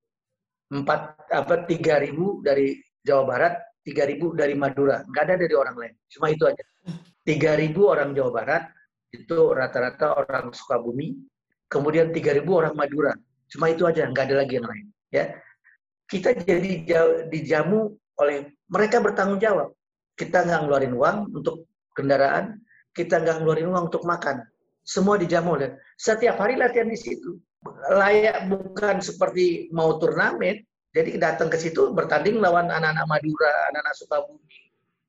empat 0.74 1.30
apa 1.30 1.54
tiga 1.70 2.02
ribu 2.02 2.42
dari 2.42 2.74
Jawa 3.06 3.22
Barat, 3.22 3.54
tiga 3.86 4.02
ribu 4.10 4.34
dari 4.34 4.58
Madura, 4.58 5.06
nggak 5.06 5.22
ada 5.22 5.34
dari 5.38 5.54
orang 5.54 5.76
lain, 5.78 5.94
cuma 6.10 6.26
itu 6.34 6.44
aja. 6.50 6.64
Tiga 7.24 7.54
ribu 7.54 7.88
orang 7.88 8.10
Jawa 8.12 8.30
Barat 8.34 8.62
itu 9.14 9.54
rata-rata 9.54 10.18
orang 10.18 10.50
Sukabumi, 10.50 11.14
kemudian 11.70 12.10
tiga 12.10 12.34
ribu 12.34 12.58
orang 12.58 12.74
Madura, 12.74 13.14
cuma 13.46 13.70
itu 13.70 13.86
aja, 13.86 14.10
nggak 14.10 14.24
ada 14.28 14.36
lagi 14.42 14.58
yang 14.58 14.66
lain. 14.66 14.86
Ya, 15.14 15.24
kita 16.10 16.34
jadi 16.34 16.82
dijamu 17.30 17.94
oleh 18.18 18.50
mereka 18.66 18.98
bertanggung 18.98 19.38
jawab. 19.38 19.72
Kita 20.18 20.42
nggak 20.42 20.66
ngeluarin 20.66 20.94
uang 20.94 21.16
untuk 21.34 21.70
kendaraan, 21.94 22.58
kita 22.94 23.22
nggak 23.22 23.42
ngeluarin 23.42 23.70
uang 23.70 23.84
untuk 23.90 24.02
makan. 24.06 24.42
Semua 24.84 25.16
dijamu 25.16 25.56
oleh. 25.56 25.70
Setiap 25.96 26.38
hari 26.38 26.58
latihan 26.60 26.90
di 26.90 26.98
situ 26.98 27.40
layak 27.92 28.48
bukan 28.48 29.00
seperti 29.00 29.72
mau 29.72 29.96
turnamen. 29.96 30.64
Jadi 30.94 31.18
datang 31.18 31.50
ke 31.50 31.58
situ 31.58 31.90
bertanding 31.90 32.38
lawan 32.38 32.70
anak-anak 32.70 33.06
Madura, 33.10 33.54
anak-anak 33.74 33.94
Sukabumi, 33.98 34.60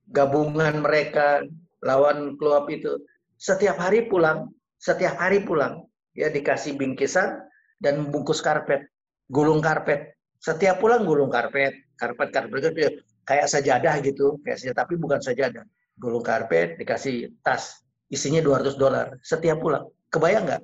gabungan 0.10 0.82
mereka 0.82 1.46
lawan 1.86 2.34
klub 2.42 2.66
itu. 2.74 2.98
Setiap 3.38 3.78
hari 3.78 4.10
pulang, 4.10 4.50
setiap 4.82 5.14
hari 5.22 5.46
pulang, 5.46 5.86
ya 6.18 6.34
dikasih 6.34 6.74
bingkisan 6.74 7.38
dan 7.78 8.10
bungkus 8.10 8.42
karpet, 8.42 8.90
gulung 9.30 9.62
karpet. 9.62 10.18
Setiap 10.42 10.82
pulang 10.82 11.06
gulung 11.06 11.30
karpet, 11.30 11.74
karpet 12.02 12.34
karpet 12.34 12.74
itu 12.74 12.98
kayak 13.22 13.46
sajadah 13.46 14.02
gitu, 14.02 14.42
kayak 14.42 14.58
sajadah, 14.58 14.78
tapi 14.82 14.94
bukan 14.98 15.22
sajadah. 15.22 15.66
Gulung 16.02 16.26
karpet, 16.26 16.82
dikasih 16.82 17.30
tas, 17.46 17.86
isinya 18.10 18.42
200 18.42 18.74
dolar 18.74 19.22
setiap 19.22 19.62
pulang. 19.62 19.86
Kebayang 20.10 20.50
nggak? 20.50 20.62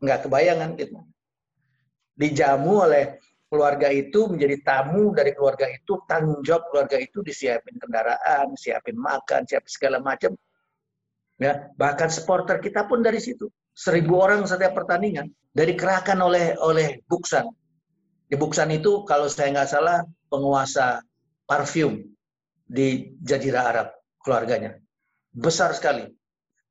Nggak 0.00 0.26
kebayangan 0.26 0.76
gitu. 0.80 0.98
Dijamu 2.16 2.84
oleh 2.84 3.20
keluarga 3.50 3.88
itu 3.90 4.30
menjadi 4.30 4.56
tamu 4.62 5.10
dari 5.10 5.34
keluarga 5.34 5.66
itu, 5.66 6.00
tanggung 6.06 6.40
jawab 6.46 6.70
keluarga 6.70 6.96
itu 7.02 7.20
disiapin 7.20 7.76
kendaraan, 7.76 8.54
siapin 8.54 8.96
makan, 8.96 9.44
siap 9.44 9.66
segala 9.66 9.98
macam. 9.98 10.36
Ya, 11.40 11.72
bahkan 11.74 12.12
supporter 12.12 12.60
kita 12.60 12.84
pun 12.84 13.00
dari 13.00 13.18
situ. 13.18 13.48
Seribu 13.72 14.20
orang 14.20 14.44
setiap 14.44 14.76
pertandingan 14.76 15.32
dari 15.50 15.72
kerakan 15.74 16.20
oleh 16.20 16.52
oleh 16.60 17.00
Buksan. 17.08 17.48
Di 18.28 18.36
Buksan 18.36 18.70
itu 18.70 19.02
kalau 19.08 19.26
saya 19.26 19.50
nggak 19.50 19.70
salah 19.72 19.98
penguasa 20.30 21.02
parfum 21.48 21.98
di 22.68 23.16
Jazirah 23.24 23.64
Arab 23.66 23.88
keluarganya. 24.22 24.78
Besar 25.34 25.74
sekali. 25.74 26.06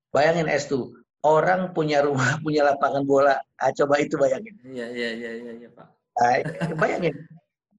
Bayangin 0.09 0.47
S2, 0.49 0.98
orang 1.25 1.75
punya 1.75 2.03
rumah, 2.03 2.39
punya 2.45 2.63
lapangan 2.63 3.03
bola. 3.03 3.35
Ah, 3.59 3.71
coba 3.75 3.99
itu 3.99 4.15
bayangin. 4.15 4.55
Iya, 4.63 4.87
iya, 4.91 5.09
iya, 5.15 5.31
iya, 5.35 5.51
ya, 5.67 5.69
Pak. 5.73 5.87
Ah, 6.19 6.39
bayangin. 6.75 7.15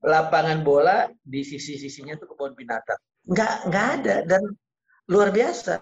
lapangan 0.00 0.64
bola 0.64 1.12
di 1.20 1.44
sisi-sisinya 1.44 2.16
itu 2.16 2.24
kebun 2.24 2.56
binatang. 2.56 2.96
Nggak, 3.28 3.68
nggak 3.68 3.86
ada. 4.00 4.16
Dan 4.24 4.42
luar 5.12 5.28
biasa. 5.28 5.76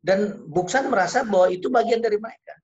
Dan 0.00 0.48
Buksan 0.48 0.88
merasa 0.88 1.20
bahwa 1.20 1.52
itu 1.52 1.68
bagian 1.68 2.00
dari 2.00 2.16
mereka. 2.16 2.56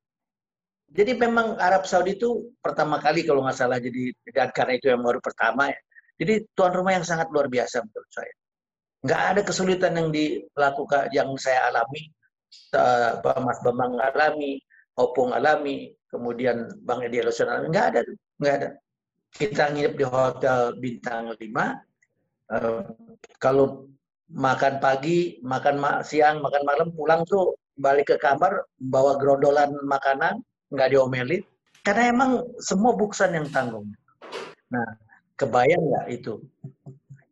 Jadi 0.88 1.12
memang 1.20 1.60
Arab 1.60 1.84
Saudi 1.84 2.16
itu 2.16 2.56
pertama 2.64 2.96
kali 2.96 3.20
kalau 3.28 3.44
nggak 3.44 3.60
salah 3.60 3.76
jadi 3.76 4.16
dan 4.32 4.48
karena 4.48 4.80
itu 4.80 4.88
yang 4.88 5.04
baru 5.04 5.20
pertama 5.20 5.68
ya. 5.68 5.76
Jadi 6.16 6.48
tuan 6.56 6.72
rumah 6.72 6.96
yang 6.96 7.04
sangat 7.04 7.28
luar 7.28 7.52
biasa 7.52 7.84
menurut 7.84 8.08
saya. 8.08 8.34
Nggak 9.04 9.22
ada 9.28 9.40
kesulitan 9.44 9.92
yang 9.92 10.08
dilakukan 10.08 11.12
yang 11.12 11.28
saya 11.36 11.68
alami 11.68 12.08
Mas 13.44 13.58
Bambang 13.64 14.00
alami, 14.00 14.61
Opung 14.98 15.30
alami, 15.30 15.94
kemudian 16.11 16.68
Bang 16.82 17.04
Edi 17.06 17.22
Elosion 17.22 17.48
alami, 17.48 17.70
nggak 17.70 17.87
ada, 17.94 18.00
nggak 18.42 18.54
ada. 18.58 18.68
Kita 19.28 19.70
nginep 19.70 19.94
di 19.94 20.04
hotel 20.08 20.61
bintang 20.80 21.37
5, 21.37 21.38
uh, 21.38 21.72
eh, 22.56 22.82
kalau 23.38 23.87
makan 24.32 24.80
pagi, 24.80 25.38
makan 25.44 26.02
siang, 26.02 26.40
makan 26.40 26.62
malam, 26.64 26.88
pulang 26.96 27.22
tuh 27.28 27.54
balik 27.78 28.11
ke 28.11 28.16
kamar 28.18 28.64
bawa 28.80 29.20
gerodolan 29.20 29.70
makanan, 29.84 30.40
nggak 30.72 30.90
diomelin. 30.90 31.44
Karena 31.84 32.11
emang 32.11 32.30
semua 32.58 32.92
buksan 32.96 33.37
yang 33.37 33.46
tanggung. 33.52 33.87
Nah, 34.68 34.88
kebayang 35.38 35.80
nggak 35.80 36.06
itu 36.11 36.42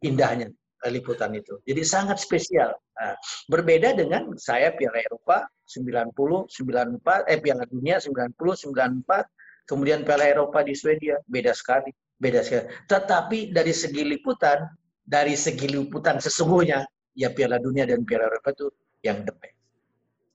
indahnya 0.05 0.49
liputan 0.89 1.35
itu. 1.37 1.59
Jadi 1.65 1.83
sangat 1.83 2.19
spesial. 2.19 2.75
Nah, 2.97 3.15
berbeda 3.51 3.95
dengan 3.95 4.33
saya 4.39 4.73
Piala 4.73 5.03
Eropa 5.03 5.47
90, 5.69 6.49
94, 6.49 7.29
eh 7.29 7.39
Piala 7.43 7.65
Dunia 7.69 8.01
90, 8.01 8.33
94, 8.37 9.69
kemudian 9.69 10.07
Piala 10.07 10.27
Eropa 10.27 10.63
di 10.63 10.73
Swedia, 10.73 11.19
beda 11.27 11.53
sekali. 11.53 11.91
Beda 12.17 12.41
sekali. 12.41 12.71
Tetapi 12.89 13.53
dari 13.53 13.73
segi 13.77 14.03
liputan, 14.07 14.65
dari 15.05 15.37
segi 15.37 15.69
liputan 15.69 16.17
sesungguhnya, 16.17 16.83
ya 17.17 17.29
Piala 17.33 17.61
Dunia 17.61 17.85
dan 17.85 18.07
Piala 18.07 18.31
Eropa 18.31 18.53
itu 18.57 18.67
yang 19.05 19.23
the 19.25 19.35
best. 19.37 19.57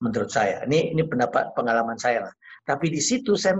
Menurut 0.02 0.30
saya. 0.34 0.66
Ini 0.66 0.98
ini 0.98 1.02
pendapat 1.06 1.54
pengalaman 1.54 1.94
saya 1.94 2.26
lah. 2.26 2.34
Tapi 2.66 2.90
di 2.90 2.98
situ 2.98 3.38
saya 3.38 3.58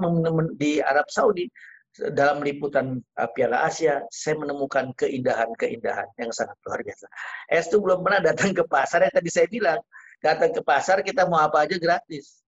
di 0.59 0.83
Arab 0.83 1.07
Saudi 1.11 1.47
dalam 1.93 2.41
liputan 2.41 3.05
uh, 3.21 3.29
Piala 3.37 3.69
Asia, 3.69 4.01
saya 4.09 4.41
menemukan 4.41 4.97
keindahan-keindahan 4.97 6.09
yang 6.17 6.33
sangat 6.33 6.57
luar 6.65 6.81
biasa. 6.81 7.07
Es 7.53 7.69
itu 7.69 7.77
belum 7.85 8.01
pernah 8.01 8.21
datang 8.25 8.57
ke 8.57 8.65
pasar, 8.65 9.05
yang 9.05 9.13
tadi 9.13 9.29
saya 9.29 9.47
bilang, 9.49 9.81
datang 10.25 10.57
ke 10.57 10.65
pasar 10.65 11.05
kita 11.05 11.29
mau 11.29 11.45
apa 11.45 11.69
aja 11.69 11.77
gratis. 11.77 12.41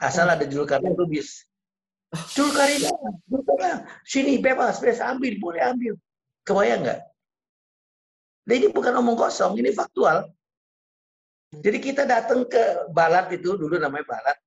Asal 0.00 0.28
ada 0.28 0.44
julkarnya 0.48 0.96
bis. 1.08 1.44
Julkarina, 2.32 2.92
julkarina, 3.28 3.84
sini 4.08 4.40
bebas, 4.40 4.80
bebas 4.80 5.04
ambil, 5.04 5.34
boleh 5.36 5.60
ambil. 5.60 5.94
Kebayang 6.46 6.80
nggak? 6.86 7.00
Nah, 8.46 8.54
ini 8.54 8.70
bukan 8.70 8.94
omong 9.02 9.18
kosong, 9.18 9.58
ini 9.58 9.74
faktual. 9.74 10.30
Jadi 11.50 11.78
kita 11.82 12.06
datang 12.06 12.46
ke 12.46 12.88
Balat 12.94 13.28
itu, 13.34 13.58
dulu 13.58 13.76
namanya 13.76 14.06
Balat, 14.06 14.38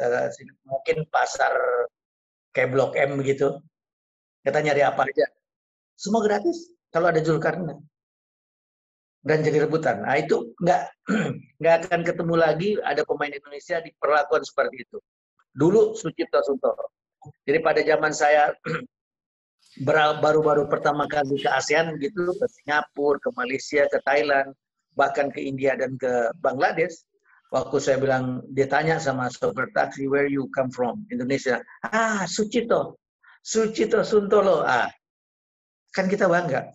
uh, 0.00 0.30
mungkin 0.64 1.04
pasar 1.10 1.52
kayak 2.56 2.72
Blok 2.72 2.96
M 2.96 3.20
gitu. 3.20 3.60
Kita 4.42 4.58
nyari 4.62 4.82
apa 4.86 5.02
aja. 5.06 5.26
Semua 5.98 6.22
gratis 6.22 6.70
kalau 6.94 7.10
ada 7.10 7.20
Zulkarnain. 7.22 7.80
Dan 9.18 9.42
jadi 9.42 9.66
rebutan. 9.66 10.06
Nah 10.06 10.14
itu 10.16 10.54
nggak 10.62 10.82
nggak 11.60 11.74
akan 11.84 12.00
ketemu 12.06 12.34
lagi 12.38 12.68
ada 12.80 13.02
pemain 13.02 13.34
Indonesia 13.34 13.82
di 13.82 13.90
perlakuan 13.98 14.46
seperti 14.46 14.86
itu. 14.86 14.98
Dulu 15.52 15.98
Sucipto 15.98 16.38
Suntoro. 16.46 16.94
Jadi 17.44 17.58
pada 17.58 17.82
zaman 17.82 18.14
saya 18.14 18.54
baru-baru 20.24 20.70
pertama 20.70 21.10
kali 21.10 21.42
ke 21.42 21.50
ASEAN 21.50 21.98
gitu, 21.98 22.30
ke 22.38 22.46
Singapura, 22.46 23.18
ke 23.20 23.28
Malaysia, 23.34 23.84
ke 23.90 23.98
Thailand, 24.06 24.54
bahkan 24.94 25.28
ke 25.34 25.42
India 25.42 25.74
dan 25.74 25.98
ke 25.98 26.30
Bangladesh, 26.40 26.94
waktu 27.52 27.76
saya 27.80 27.96
bilang 28.00 28.44
dia 28.52 28.68
tanya 28.68 29.00
sama 29.00 29.32
sopir 29.32 29.68
taksi 29.72 30.04
where 30.08 30.28
you 30.28 30.48
come 30.52 30.68
from 30.68 31.00
Indonesia 31.08 31.60
ah 31.88 32.28
Sucipto 32.28 33.00
Sucito 33.42 34.02
Suntolo. 34.04 34.62
Ah, 34.64 34.88
kan 35.92 36.06
kita 36.06 36.28
bangga. 36.28 36.68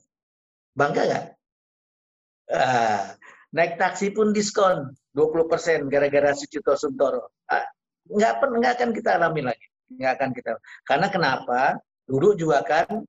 Bangga 0.74 1.02
nggak? 1.06 1.26
Ah, 2.54 3.16
naik 3.54 3.78
taksi 3.80 4.12
pun 4.12 4.34
diskon 4.34 4.92
20% 5.16 5.92
gara-gara 5.92 6.34
Sucito 6.34 6.74
Suntoro. 6.74 7.34
Ah, 7.50 7.66
nggak, 8.10 8.34
nggak 8.42 8.74
akan 8.80 8.90
kita 8.92 9.10
alami 9.22 9.42
lagi. 9.46 9.68
Nggak 9.94 10.14
akan 10.20 10.30
kita. 10.34 10.52
Karena 10.88 11.08
kenapa? 11.14 11.78
Dulu 12.04 12.36
juga 12.36 12.60
kan 12.66 13.06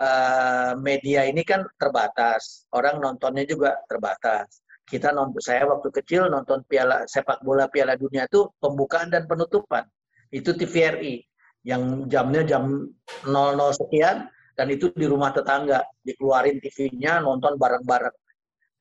uh, 0.00 0.72
media 0.78 1.26
ini 1.26 1.42
kan 1.42 1.66
terbatas. 1.76 2.64
Orang 2.72 3.02
nontonnya 3.02 3.44
juga 3.44 3.76
terbatas. 3.90 4.62
Kita 4.88 5.12
nonton, 5.12 5.42
saya 5.44 5.68
waktu 5.68 5.92
kecil 5.92 6.32
nonton 6.32 6.64
piala 6.64 7.04
sepak 7.04 7.44
bola 7.44 7.68
Piala 7.68 7.92
Dunia 7.92 8.24
itu 8.24 8.48
pembukaan 8.56 9.12
dan 9.12 9.28
penutupan. 9.28 9.84
Itu 10.32 10.56
TVRI 10.56 11.20
yang 11.66 12.06
jamnya 12.06 12.42
jam 12.46 12.86
00 13.26 13.78
sekian 13.78 14.30
dan 14.58 14.66
itu 14.74 14.90
di 14.94 15.06
rumah 15.06 15.30
tetangga. 15.30 15.86
Dikeluarin 16.02 16.58
TV-nya 16.58 17.22
nonton 17.22 17.54
bareng-bareng. 17.54 18.16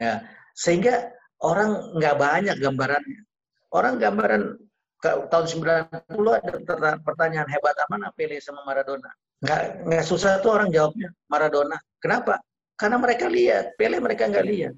Ya. 0.01 0.25
Sehingga 0.57 1.13
orang 1.45 1.97
nggak 1.97 2.15
banyak 2.17 2.57
gambarannya. 2.57 3.21
Orang 3.69 4.01
gambaran 4.01 4.57
ke 4.97 5.09
tahun 5.29 5.45
90 5.45 6.09
ada 6.09 6.97
pertanyaan 7.05 7.49
hebat 7.51 7.77
mana 7.93 8.09
Pele 8.17 8.41
sama 8.41 8.65
Maradona? 8.65 9.13
Nggak 9.45 9.85
nggak 9.85 10.05
susah 10.05 10.41
tuh 10.41 10.57
orang 10.57 10.73
jawabnya 10.73 11.13
Maradona. 11.29 11.77
Kenapa? 12.01 12.41
Karena 12.73 12.97
mereka 12.97 13.29
lihat. 13.29 13.77
Pele 13.77 14.01
mereka 14.01 14.25
nggak 14.25 14.47
lihat. 14.49 14.73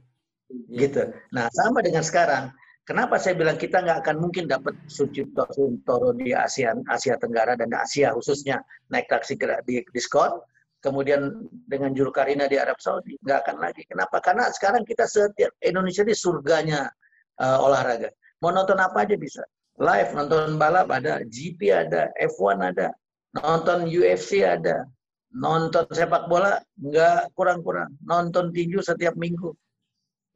Gitu. 0.68 1.16
Nah 1.32 1.48
sama 1.56 1.80
dengan 1.80 2.04
sekarang 2.04 2.52
Kenapa 2.90 3.22
saya 3.22 3.38
bilang 3.38 3.54
kita 3.54 3.86
nggak 3.86 4.02
akan 4.02 4.18
mungkin 4.18 4.50
dapat 4.50 4.74
Sucipto 4.90 5.46
Suntoro 5.54 6.10
di 6.10 6.34
Asia, 6.34 6.74
Asia 6.90 7.22
Tenggara 7.22 7.54
dan 7.54 7.70
Asia 7.70 8.18
khususnya 8.18 8.66
naik 8.90 9.06
taksi 9.06 9.38
di 9.70 9.86
diskon, 9.94 10.42
kemudian 10.82 11.46
dengan 11.70 11.94
Julkarina 11.94 12.50
di 12.50 12.58
Arab 12.58 12.82
Saudi 12.82 13.14
nggak 13.22 13.46
akan 13.46 13.58
lagi. 13.62 13.86
Kenapa? 13.86 14.18
Karena 14.26 14.50
sekarang 14.50 14.90
kita 14.90 15.06
setiap 15.06 15.54
Indonesia 15.62 16.02
di 16.02 16.18
surganya 16.18 16.90
uh, 17.38 17.62
olahraga. 17.62 18.10
Mau 18.42 18.50
nonton 18.50 18.82
apa 18.82 19.06
aja 19.06 19.14
bisa. 19.22 19.46
Live 19.78 20.10
nonton 20.18 20.58
balap 20.58 20.90
ada, 20.90 21.22
GP 21.30 21.70
ada, 21.70 22.10
F1 22.18 22.74
ada, 22.74 22.90
nonton 23.38 23.86
UFC 23.86 24.42
ada, 24.42 24.90
nonton 25.38 25.86
sepak 25.94 26.26
bola 26.26 26.58
nggak 26.82 27.38
kurang-kurang, 27.38 27.94
nonton 28.02 28.50
tinju 28.50 28.82
setiap 28.82 29.14
minggu 29.14 29.54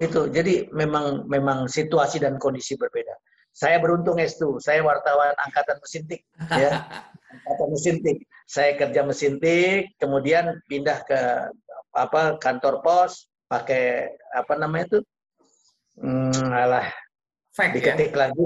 itu. 0.02 0.30
Jadi 0.30 0.70
memang 0.74 1.28
memang 1.30 1.70
situasi 1.70 2.22
dan 2.24 2.42
kondisi 2.42 2.74
berbeda. 2.74 3.14
Saya 3.54 3.78
beruntung 3.78 4.18
S2, 4.18 4.58
saya 4.58 4.82
wartawan 4.82 5.38
angkatan 5.38 5.78
mesin 5.78 6.04
tik 6.10 6.22
ya. 6.58 6.82
Angkatan 7.46 7.68
mesin 7.70 7.98
tik. 8.02 8.18
Saya 8.50 8.74
kerja 8.78 9.02
mesin 9.06 9.38
tik, 9.38 9.94
kemudian 10.02 10.58
pindah 10.66 11.06
ke 11.06 11.22
apa 11.94 12.42
kantor 12.42 12.82
pos 12.82 13.30
pakai 13.46 14.10
apa 14.34 14.54
namanya 14.58 14.98
itu? 14.98 15.00
Hmm, 16.02 16.50
alah. 16.50 16.90
Fax, 17.54 17.78
diketik 17.78 18.18
ya? 18.18 18.26
lagi. 18.26 18.46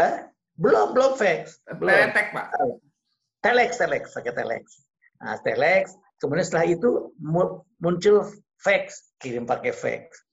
Eh? 0.00 0.14
Belum, 0.56 0.96
belum 0.96 1.20
fax. 1.20 1.60
Belum. 1.76 1.92
Telex, 1.92 2.28
Pak. 2.32 2.46
Telex, 3.44 3.70
telex, 3.76 4.04
pakai 4.16 4.32
telex. 4.32 4.64
Nah, 5.20 5.36
telex. 5.44 5.92
Kemudian 6.16 6.48
setelah 6.48 6.64
itu 6.64 7.12
muncul 7.76 8.24
fax, 8.64 9.12
kirim 9.20 9.44
pakai 9.44 9.76
fax 9.76 10.25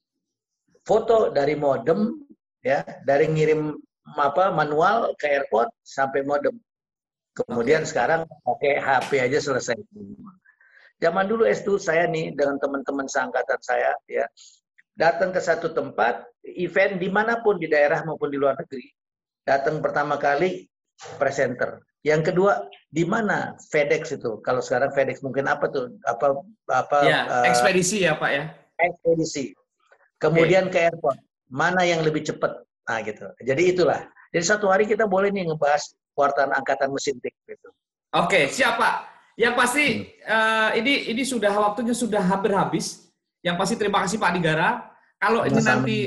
foto 0.84 1.32
dari 1.32 1.56
modem 1.56 2.20
ya 2.60 2.84
dari 3.04 3.28
ngirim 3.28 3.72
apa 4.16 4.52
manual 4.52 5.16
ke 5.16 5.26
airport 5.28 5.72
sampai 5.80 6.22
modem. 6.24 6.56
Kemudian 7.34 7.82
okay. 7.82 7.90
sekarang 7.90 8.20
pakai 8.46 8.78
HP 8.78 9.10
aja 9.18 9.38
selesai. 9.42 9.74
Zaman 11.02 11.26
dulu 11.26 11.48
S2 11.48 11.82
saya 11.82 12.06
nih 12.06 12.30
dengan 12.36 12.60
teman-teman 12.62 13.10
seangkatan 13.10 13.58
saya 13.58 13.90
ya 14.06 14.24
datang 14.94 15.34
ke 15.34 15.42
satu 15.42 15.74
tempat 15.74 16.22
event 16.46 17.02
di 17.02 17.10
mana 17.10 17.42
pun 17.42 17.58
di 17.58 17.66
daerah 17.66 18.06
maupun 18.06 18.30
di 18.30 18.38
luar 18.38 18.54
negeri 18.54 18.86
datang 19.42 19.82
pertama 19.82 20.14
kali 20.14 20.70
presenter. 21.18 21.82
Yang 22.04 22.30
kedua 22.30 22.68
di 22.86 23.02
mana 23.02 23.58
FedEx 23.72 24.14
itu? 24.14 24.38
Kalau 24.44 24.62
sekarang 24.62 24.94
FedEx 24.94 25.24
mungkin 25.24 25.50
apa 25.50 25.66
tuh? 25.72 25.98
Apa 26.06 26.38
apa 26.70 26.96
ya, 27.02 27.20
uh, 27.26 27.44
ekspedisi 27.48 28.06
ya 28.06 28.14
pak 28.14 28.30
ya? 28.30 28.44
ekspedisi 28.74 29.54
Kemudian 30.24 30.72
okay. 30.72 30.88
ke 30.88 30.88
airport. 30.88 31.18
Mana 31.52 31.84
yang 31.84 32.00
lebih 32.00 32.24
cepat? 32.24 32.64
Nah, 32.88 32.98
gitu. 33.04 33.28
Jadi 33.44 33.62
itulah. 33.76 34.08
Jadi 34.32 34.44
satu 34.44 34.66
hari 34.72 34.88
kita 34.88 35.04
boleh 35.04 35.28
nih 35.30 35.46
ngebahas 35.46 35.94
wartawan 36.16 36.56
angkatan 36.56 36.90
mesin 36.90 37.20
tik 37.20 37.36
gitu. 37.46 37.70
Oke, 38.14 38.26
okay, 38.26 38.44
siapa? 38.50 39.06
Yang 39.34 39.54
pasti 39.58 39.84
hmm. 39.86 40.30
uh, 40.30 40.70
ini 40.78 41.10
ini 41.10 41.22
sudah 41.26 41.52
waktunya 41.54 41.94
sudah 41.94 42.22
hampir 42.22 42.54
habis. 42.54 43.10
Yang 43.44 43.56
pasti 43.60 43.74
terima 43.76 44.02
kasih 44.02 44.16
Pak 44.16 44.32
Digara. 44.34 44.90
Kalau 45.20 45.44
ini 45.44 45.60
nanti 45.60 45.98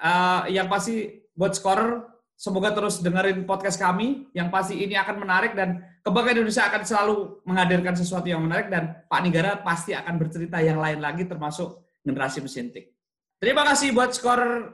uh, 0.00 0.48
yang 0.48 0.66
pasti 0.66 1.22
buat 1.36 1.52
scorer 1.52 2.02
semoga 2.38 2.72
terus 2.72 3.02
dengerin 3.04 3.44
podcast 3.44 3.76
kami. 3.76 4.30
Yang 4.32 4.48
pasti 4.48 4.74
ini 4.80 4.96
akan 4.96 5.16
menarik 5.22 5.52
dan 5.52 5.84
Kebanggaan 6.06 6.38
Indonesia 6.38 6.70
akan 6.70 6.82
selalu 6.86 7.16
menghadirkan 7.42 7.94
sesuatu 7.98 8.30
yang 8.30 8.38
menarik 8.46 8.70
dan 8.70 9.02
Pak 9.10 9.20
Nigara 9.26 9.58
pasti 9.58 9.90
akan 9.90 10.14
bercerita 10.22 10.62
yang 10.62 10.78
lain 10.78 11.02
lagi 11.02 11.26
termasuk 11.26 11.82
generasi 12.06 12.38
mesin 12.38 12.70
tik. 12.70 12.95
Terima 13.36 13.68
kasih 13.68 13.92
buat 13.92 14.16
skor 14.16 14.72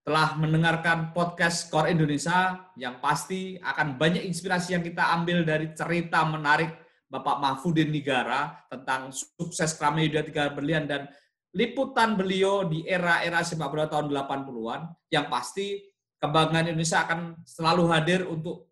telah 0.00 0.32
mendengarkan 0.40 1.12
podcast 1.12 1.68
Skor 1.68 1.92
Indonesia 1.92 2.72
yang 2.72 3.04
pasti 3.04 3.60
akan 3.60 4.00
banyak 4.00 4.24
inspirasi 4.24 4.72
yang 4.72 4.80
kita 4.80 5.12
ambil 5.12 5.44
dari 5.44 5.76
cerita 5.76 6.24
menarik 6.24 6.72
Bapak 7.04 7.36
Mahfudin 7.36 7.92
Nigara 7.92 8.64
tentang 8.72 9.12
sukses 9.12 9.76
Kramedia 9.76 10.24
Tiga 10.24 10.48
Berlian 10.56 10.88
dan 10.88 11.04
liputan 11.52 12.16
beliau 12.16 12.64
di 12.64 12.80
era-era 12.88 13.44
sepak 13.44 13.68
bola 13.68 13.84
tahun 13.92 14.08
80-an 14.08 14.80
yang 15.12 15.28
pasti 15.28 15.76
kebanggaan 16.16 16.72
Indonesia 16.72 17.04
akan 17.04 17.44
selalu 17.44 17.84
hadir 17.92 18.24
untuk 18.24 18.65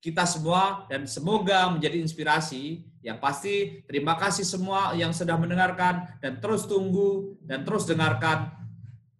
kita 0.00 0.24
semua 0.24 0.88
dan 0.88 1.04
semoga 1.04 1.68
menjadi 1.68 2.00
inspirasi 2.00 2.88
yang 3.04 3.20
pasti 3.20 3.84
terima 3.84 4.16
kasih 4.16 4.48
semua 4.48 4.96
yang 4.96 5.12
sudah 5.12 5.36
mendengarkan 5.36 6.08
dan 6.24 6.40
terus 6.40 6.64
tunggu 6.64 7.36
dan 7.44 7.68
terus 7.68 7.84
dengarkan 7.84 8.48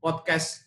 podcast 0.01 0.65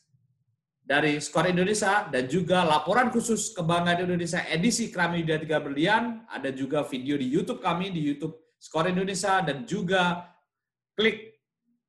dari 0.86 1.18
Skor 1.18 1.50
Indonesia 1.50 2.06
dan 2.14 2.30
juga 2.30 2.62
laporan 2.62 3.10
khusus 3.10 3.58
kebanggaan 3.58 4.06
Indonesia 4.06 4.46
edisi 4.46 4.94
Kramedia 4.94 5.42
3 5.42 5.66
Berlian. 5.66 6.28
Ada 6.30 6.54
juga 6.54 6.86
video 6.86 7.18
di 7.18 7.26
YouTube 7.32 7.64
kami, 7.64 7.90
di 7.90 8.04
YouTube 8.04 8.38
Skor 8.62 8.92
Indonesia 8.92 9.42
dan 9.42 9.66
juga 9.66 10.30
klik 10.94 11.42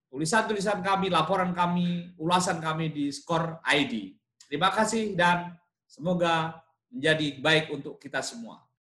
tulisan-tulisan 0.09 0.81
kami, 0.81 1.11
laporan 1.11 1.53
kami, 1.53 2.15
ulasan 2.17 2.63
kami 2.63 2.89
di 2.89 3.11
Skor 3.11 3.61
ID. 3.67 4.17
Terima 4.47 4.71
kasih 4.71 5.19
dan 5.19 5.59
semoga 5.85 6.64
menjadi 6.95 7.27
baik 7.43 7.65
untuk 7.75 8.01
kita 8.01 8.25
semua. 8.25 8.64